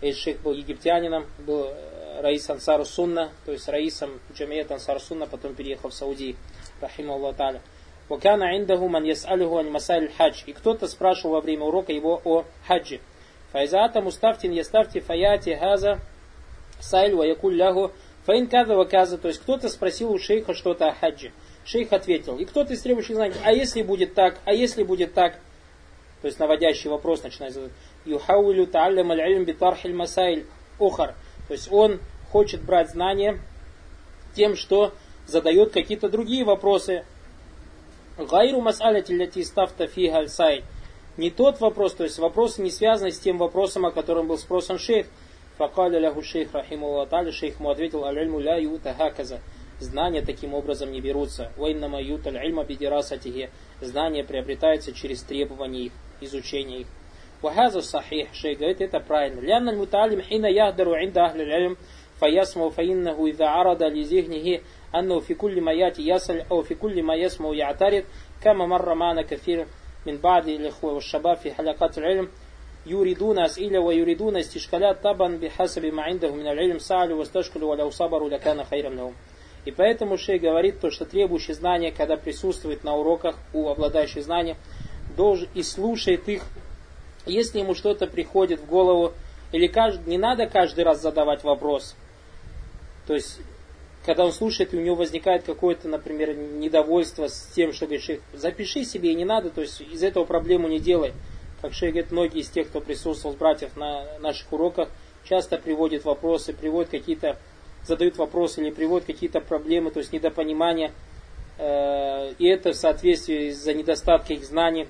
этот 0.00 0.18
шейх 0.18 0.40
был 0.42 0.52
египтянином 0.52 1.26
был 1.38 1.66
э, 1.68 2.20
Раис 2.20 2.48
Ансару 2.50 2.84
Сунна 2.84 3.30
то 3.44 3.52
есть 3.52 3.68
Раисом 3.68 4.20
Джамиет 4.34 4.70
Ансару 4.70 5.00
Сунна 5.00 5.26
потом 5.26 5.54
переехал 5.54 5.90
в 5.90 5.94
Саудии 5.94 6.36
Рахима 6.80 7.14
Аллах 7.14 7.36
Та'аля 7.36 7.60
وكان 8.10 8.42
عنده 8.42 8.86
من 8.86 9.06
يسأله 9.06 9.58
عن 9.58 9.70
مسائل 9.70 10.02
الحج. 10.04 10.42
И 10.46 10.52
кто-то 10.52 10.86
спрашивал 10.86 11.34
во 11.34 11.40
время 11.40 11.64
урока 11.64 11.92
его 11.92 12.20
о 12.24 12.44
хаджи. 12.66 13.00
Файзата 13.52 14.00
мустафтин 14.00 14.52
ястафти 14.52 15.00
фаяти 15.00 15.54
хаза 15.54 15.98
сайль 16.80 17.14
ва 17.14 17.24
якуль 17.24 17.56
лягу 17.56 17.92
фаин 18.25 18.47
каза 18.47 18.75
ва 18.75 18.85
каза. 18.85 19.17
То 19.17 19.27
есть 19.27 19.41
кто-то 19.41 19.69
спросил 19.69 20.11
у 20.11 20.19
шейха 20.19 20.53
что-то 20.53 20.87
о 20.87 20.93
хаджи. 20.93 21.31
Шейх 21.65 21.93
ответил. 21.93 22.37
И 22.37 22.45
кто-то 22.45 22.73
из 22.73 22.81
требующих 22.81 23.15
знаний, 23.15 23.35
а 23.43 23.51
если 23.51 23.81
будет 23.83 24.13
так, 24.13 24.39
а 24.45 24.53
если 24.53 24.83
будет 24.83 25.13
так, 25.13 25.39
то 26.21 26.27
есть 26.27 26.39
наводящий 26.39 26.89
вопрос 26.89 27.23
начинает 27.23 27.53
задавать. 27.53 27.75
Юхауилю 28.05 28.67
та'аллям 28.67 29.11
аль-илм 29.11 29.45
битархиль 29.45 29.93
масайль 29.93 30.45
ухар. 30.79 31.15
То 31.47 31.53
есть 31.53 31.71
он 31.71 31.99
хочет 32.31 32.63
брать 32.63 32.91
знания 32.91 33.39
тем, 34.35 34.55
что 34.55 34.93
задает 35.27 35.71
какие-то 35.71 36.09
другие 36.09 36.43
вопросы, 36.43 37.03
Гайру 38.17 38.61
мас'аляти 38.61 39.13
ляти 39.13 39.43
ставта 39.43 39.87
фига 39.87 40.27
сай. 40.27 40.63
Не 41.17 41.29
тот 41.29 41.59
вопрос, 41.59 41.93
то 41.93 42.03
есть 42.03 42.19
вопрос 42.19 42.57
не 42.57 42.71
связан 42.71 43.11
с 43.11 43.19
тем 43.19 43.37
вопросом, 43.37 43.85
о 43.85 43.91
котором 43.91 44.27
был 44.27 44.37
спросан 44.37 44.77
шейх. 44.77 45.07
Факаля 45.60 45.98
ляху 45.98 46.22
шейх 46.22 46.52
рахиму 46.52 47.06
таля, 47.06 47.32
шейх 47.32 47.58
ему 47.58 47.70
ответил, 47.70 48.04
аль-ильму 48.04 48.40
ля 48.40 48.56
юта 48.56 48.94
хаказа. 48.94 49.40
Знания 49.78 50.22
таким 50.22 50.54
образом 50.54 50.90
не 50.92 51.00
берутся. 51.00 51.52
Вайнама 51.56 52.00
юта 52.00 52.30
аль-ильма 52.30 52.64
бидирасатихи. 52.64 53.50
Знания 53.80 54.24
приобретаются 54.24 54.92
через 54.92 55.22
требования 55.22 55.86
их, 55.86 55.92
изучение 56.20 56.80
их. 56.80 56.86
Вахаза 57.42 57.82
сахих, 57.82 58.28
шейх 58.34 58.58
говорит, 58.58 58.80
это 58.80 59.00
правильно. 59.00 59.40
Лянна 59.40 59.72
муталим 59.72 60.22
хина 60.22 60.46
яхдару 60.46 60.94
инда 60.94 61.26
ахли 61.26 61.42
аль-илм, 61.42 61.76
фаясму 62.18 62.70
фаиннаху 62.70 63.26
ида 63.26 63.60
арада 63.60 63.88
ли 63.88 64.04
зихнихи 64.04 64.62
أنه 64.98 65.20
في 65.20 65.34
كل 65.34 65.60
ما 65.60 65.72
يأتي 65.72 66.08
يسأل 66.08 66.44
أو 66.50 66.62
في 66.62 66.74
كل 66.74 67.02
ما 67.02 67.14
يسمع 67.14 67.54
يعترض 67.54 68.04
كما 68.42 68.66
مر 68.66 68.94
معنا 68.94 69.22
كثير 69.22 69.66
من 70.06 70.18
بعض 70.18 70.48
الإخوة 70.48 70.92
والشباب 70.92 71.36
في 71.36 71.54
حلقات 71.54 71.98
العلم 71.98 72.28
يريدون 72.86 73.38
أسئلة 73.38 73.80
ويريدون 73.80 74.36
استشكالات 74.36 75.02
طبعا 75.02 75.36
بحسب 75.36 75.84
ما 75.84 76.02
عندهم 76.02 76.38
من 76.38 76.46
العلم 76.46 76.78
سألوا 76.78 77.18
واستشكلوا 77.18 77.70
ولو 77.70 77.90
صبروا 77.90 78.30
لكان 78.30 78.64
خيرا 78.64 78.90
لهم. 78.90 79.14
И 79.64 79.72
поэтому 79.72 80.16
Шей 80.16 80.38
говорит, 80.38 80.78
то, 80.78 80.92
что 80.92 81.04
требующий 81.04 81.52
знания, 81.52 81.90
когда 81.90 82.16
присутствует 82.16 82.84
на 82.84 82.94
уроках 82.94 83.36
у 83.52 83.68
обладающих 83.68 84.22
знаний, 84.22 84.54
должен 85.16 85.48
и 85.54 85.62
слушает 85.64 86.28
их. 86.28 86.44
Если 87.26 87.58
ему 87.58 87.74
что-то 87.74 88.06
приходит 88.06 88.60
в 88.60 88.66
голову, 88.66 89.12
или 89.50 89.66
кажд... 89.66 90.06
не 90.06 90.18
надо 90.18 90.46
каждый 90.46 90.84
раз 90.84 91.02
задавать 91.02 91.42
вопрос. 91.42 91.96
То 93.08 93.14
есть 93.14 93.40
когда 94.06 94.24
он 94.24 94.32
слушает, 94.32 94.72
и 94.72 94.76
у 94.76 94.80
него 94.80 94.94
возникает 94.94 95.42
какое-то, 95.42 95.88
например, 95.88 96.36
недовольство 96.36 97.26
с 97.26 97.50
тем, 97.56 97.72
что 97.72 97.86
говорит 97.86 98.04
шейх, 98.04 98.20
запиши 98.32 98.84
себе, 98.84 99.10
и 99.10 99.16
не 99.16 99.24
надо, 99.24 99.50
то 99.50 99.60
есть 99.60 99.80
из 99.80 100.04
этого 100.04 100.24
проблему 100.24 100.68
не 100.68 100.78
делай. 100.78 101.12
Как 101.61 101.73
шейх 101.73 101.93
говорит, 101.93 102.11
многие 102.11 102.41
из 102.41 102.49
тех, 102.49 102.67
кто 102.67 102.81
присутствовал 102.81 103.35
с 103.35 103.37
братьев 103.37 103.77
на 103.77 104.17
наших 104.19 104.51
уроках, 104.51 104.89
часто 105.23 105.57
приводят 105.57 106.03
вопросы, 106.05 106.53
приводят 106.53 106.89
какие-то, 106.89 107.37
задают 107.83 108.17
вопросы 108.17 108.61
или 108.61 108.71
приводят 108.71 109.05
какие-то 109.05 109.41
проблемы, 109.41 109.91
то 109.91 109.99
есть 109.99 110.11
недопонимания, 110.11 110.91
э, 111.59 112.33
и 112.39 112.47
это 112.47 112.71
в 112.71 112.75
соответствии 112.75 113.49
из-за 113.49 113.73
недостатка 113.75 114.33
их 114.33 114.43
знаний, 114.43 114.87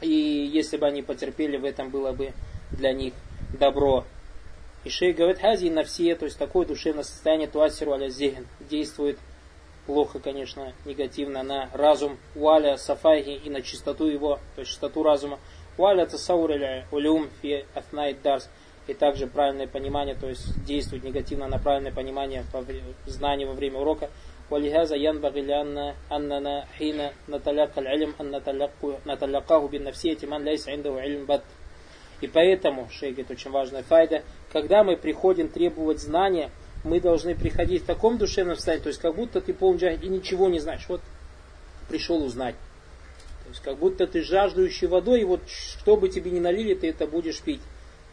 и 0.00 0.10
если 0.10 0.76
бы 0.76 0.86
они 0.86 1.02
потерпели, 1.02 1.56
в 1.56 1.64
этом 1.64 1.90
было 1.90 2.12
бы 2.12 2.32
для 2.70 2.92
них 2.92 3.14
добро. 3.58 4.04
И 4.84 4.90
шейх 4.90 5.16
говорит, 5.16 5.40
хази 5.40 5.72
все, 5.84 6.14
то 6.14 6.26
есть 6.26 6.38
такое 6.38 6.66
душевное 6.66 7.04
состояние 7.04 7.48
туасиру 7.48 7.92
аля 7.92 8.10
зехен, 8.10 8.46
действует 8.60 9.18
плохо, 9.86 10.18
конечно, 10.18 10.72
негативно 10.84 11.42
на 11.42 11.68
разум, 11.72 12.18
уаля, 12.34 12.76
сафайхи 12.76 13.40
и 13.44 13.50
на 13.50 13.62
чистоту 13.62 14.06
его, 14.06 14.38
то 14.54 14.60
есть 14.60 14.72
чистоту 14.72 15.02
разума. 15.02 15.38
Валя 15.77 16.05
тасаур 16.05 16.51
улюм 16.91 17.29
фи 17.41 17.65
афнайд 17.73 18.21
дарс. 18.21 18.49
И 18.87 18.93
также 18.95 19.27
правильное 19.27 19.67
понимание, 19.67 20.15
то 20.15 20.27
есть 20.27 20.65
действует 20.65 21.03
негативно 21.03 21.47
на 21.47 21.59
правильное 21.59 21.91
понимание 21.91 22.43
знания 23.05 23.45
во 23.45 23.53
время 23.53 23.79
урока. 23.79 24.09
ولهذا 24.49 24.95
ينبغي 24.95 25.41
لأن 25.41 25.93
أننا 26.11 26.65
حين 26.77 27.09
نتلقى 27.29 27.81
العلم 27.81 28.13
أن 28.19 28.41
نتلقاه 29.05 29.67
بالنفسية 29.67 30.17
من 30.23 30.43
ليس 30.43 30.69
عنده 30.69 31.01
علم 31.01 31.25
بد. 31.25 31.41
И 32.21 32.27
поэтому, 32.27 32.89
шейх 32.89 33.15
говорит, 33.15 33.31
очень 33.31 33.51
важная 33.51 33.83
файда, 33.83 34.23
когда 34.51 34.83
мы 34.83 34.97
приходим 34.97 35.47
требовать 35.47 35.99
знания, 35.99 36.49
мы 36.83 36.99
должны 36.99 37.35
приходить 37.35 37.83
в 37.83 37.85
таком 37.85 38.17
душевном 38.17 38.55
состоянии, 38.55 38.83
то 38.83 38.89
есть 38.89 38.99
как 38.99 39.15
будто 39.15 39.39
ты 39.39 39.53
полный 39.53 39.95
и 39.95 40.09
ничего 40.09 40.49
не 40.49 40.59
знаешь. 40.59 40.85
Вот 40.89 41.01
пришел 41.87 42.21
узнать. 42.23 42.55
Есть 43.54 43.62
как 43.62 43.78
будто 43.78 44.08
ты 44.08 44.20
жаждущий 44.22 44.88
водой, 44.88 45.20
и 45.20 45.24
вот 45.24 45.40
что 45.48 45.96
бы 45.96 46.08
тебе 46.08 46.32
ни 46.32 46.40
налили, 46.40 46.74
ты 46.74 46.88
это 46.88 47.06
будешь 47.06 47.40
пить. 47.40 47.60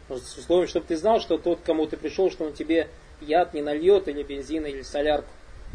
С 0.08 0.38
условием, 0.38 0.68
чтобы 0.68 0.86
ты 0.86 0.96
знал, 0.96 1.20
что 1.20 1.36
тот, 1.36 1.58
кому 1.64 1.86
ты 1.86 1.96
пришел, 1.96 2.30
что 2.30 2.44
он 2.44 2.52
тебе 2.52 2.88
яд 3.20 3.52
не 3.52 3.60
нальет, 3.60 4.06
или 4.06 4.22
бензин, 4.22 4.66
или 4.66 4.82
солярку. 4.82 5.28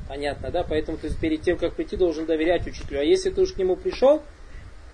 Понятно, 0.08 0.52
да? 0.52 0.64
Поэтому 0.64 0.98
ты 0.98 1.14
перед 1.14 1.42
тем, 1.42 1.58
как 1.58 1.74
прийти, 1.76 1.98
должен 1.98 2.26
доверять 2.26 2.66
учителю. 2.66 3.02
А 3.02 3.04
если 3.04 3.30
ты 3.30 3.42
уж 3.42 3.52
к 3.52 3.58
нему 3.58 3.76
пришел, 3.76 4.22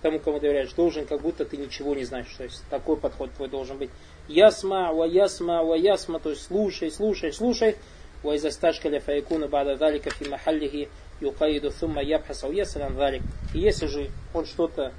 тому, 0.02 0.18
кому 0.18 0.40
доверяешь, 0.40 0.72
должен, 0.72 1.06
как 1.06 1.20
будто 1.20 1.44
ты 1.44 1.56
ничего 1.56 1.94
не 1.94 2.02
знаешь. 2.02 2.34
То 2.36 2.42
есть 2.42 2.64
такой 2.68 2.96
подход 2.96 3.30
твой 3.32 3.48
должен 3.48 3.78
быть. 3.78 3.90
Ясма, 4.26 4.92
ва 4.92 5.04
ясма, 5.04 5.62
ва 5.62 5.74
ясма, 5.74 6.18
то 6.18 6.30
есть 6.30 6.46
слушай, 6.46 6.90
слушай, 6.90 7.32
слушай. 7.32 7.76
Ва 8.24 8.34
из 8.34 8.44
асташкаля 8.44 8.98
фаякуна 8.98 9.46
бада 9.46 9.76
далика 9.76 10.10
фи 10.10 10.28
махаллихи 10.28 10.88
юкаиду 11.24 11.70
сумма 11.70 12.02
ябхаса 12.02 12.48
уясалям 12.48 12.96
далик. 12.96 13.22
И 13.54 13.58
если 13.58 13.86
же 13.86 14.10
он 14.32 14.46
что-то 14.46 14.92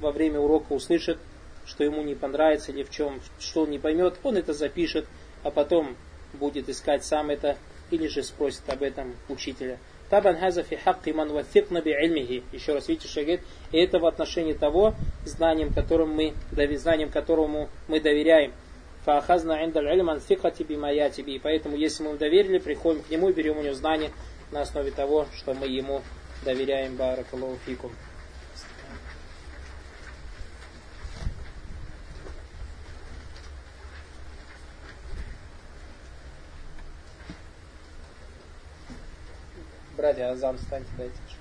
во 0.00 0.10
время 0.10 0.40
урока 0.40 0.72
услышит, 0.72 1.18
что 1.66 1.84
ему 1.84 2.02
не 2.02 2.14
понравится 2.14 2.72
или 2.72 2.82
в 2.82 2.90
чем, 2.90 3.20
что 3.38 3.62
он 3.62 3.70
не 3.70 3.78
поймет, 3.78 4.14
он 4.22 4.36
это 4.36 4.52
запишет, 4.52 5.06
а 5.42 5.50
потом 5.50 5.96
будет 6.32 6.68
искать 6.68 7.04
сам 7.04 7.30
это 7.30 7.56
или 7.90 8.06
же 8.06 8.22
спросит 8.22 8.62
об 8.68 8.82
этом 8.82 9.14
учителя. 9.28 9.78
Табан 10.10 10.38
хаза 10.38 10.62
фи 10.62 10.76
хакки 10.76 11.10
ман 11.10 11.30
вафикна 11.30 11.82
би. 11.82 12.42
Еще 12.52 12.72
раз 12.72 12.88
видите, 12.88 13.08
что 13.08 13.20
говорит, 13.20 13.42
и 13.72 13.78
это 13.78 13.98
в 13.98 14.06
отношении 14.06 14.54
того, 14.54 14.94
знанием, 15.24 15.72
которым 15.72 16.10
мы, 16.10 16.32
знанием 16.76 17.10
которому 17.10 17.68
мы 17.88 18.00
доверяем. 18.00 18.52
Фаахазна 19.04 19.64
индаль 19.64 19.86
ильман 19.88 20.20
фикати 20.20 20.62
бимая 20.62 21.10
тебе. 21.10 21.34
И 21.34 21.38
поэтому, 21.38 21.76
если 21.76 22.02
мы 22.02 22.16
доверили, 22.16 22.58
приходим 22.58 23.02
к 23.02 23.10
нему 23.10 23.28
и 23.28 23.32
берем 23.32 23.58
у 23.58 23.62
него 23.62 23.74
знания 23.74 24.10
на 24.50 24.62
основе 24.62 24.90
того, 24.90 25.26
что 25.36 25.54
мы 25.54 25.66
ему 25.66 26.02
доверяем. 26.44 26.96
Баракаллаху 26.96 27.58
фикум. 27.66 27.92
Братья, 39.96 40.30
азан 40.30 40.56
встаньте, 40.58 40.90
дайте. 40.96 41.37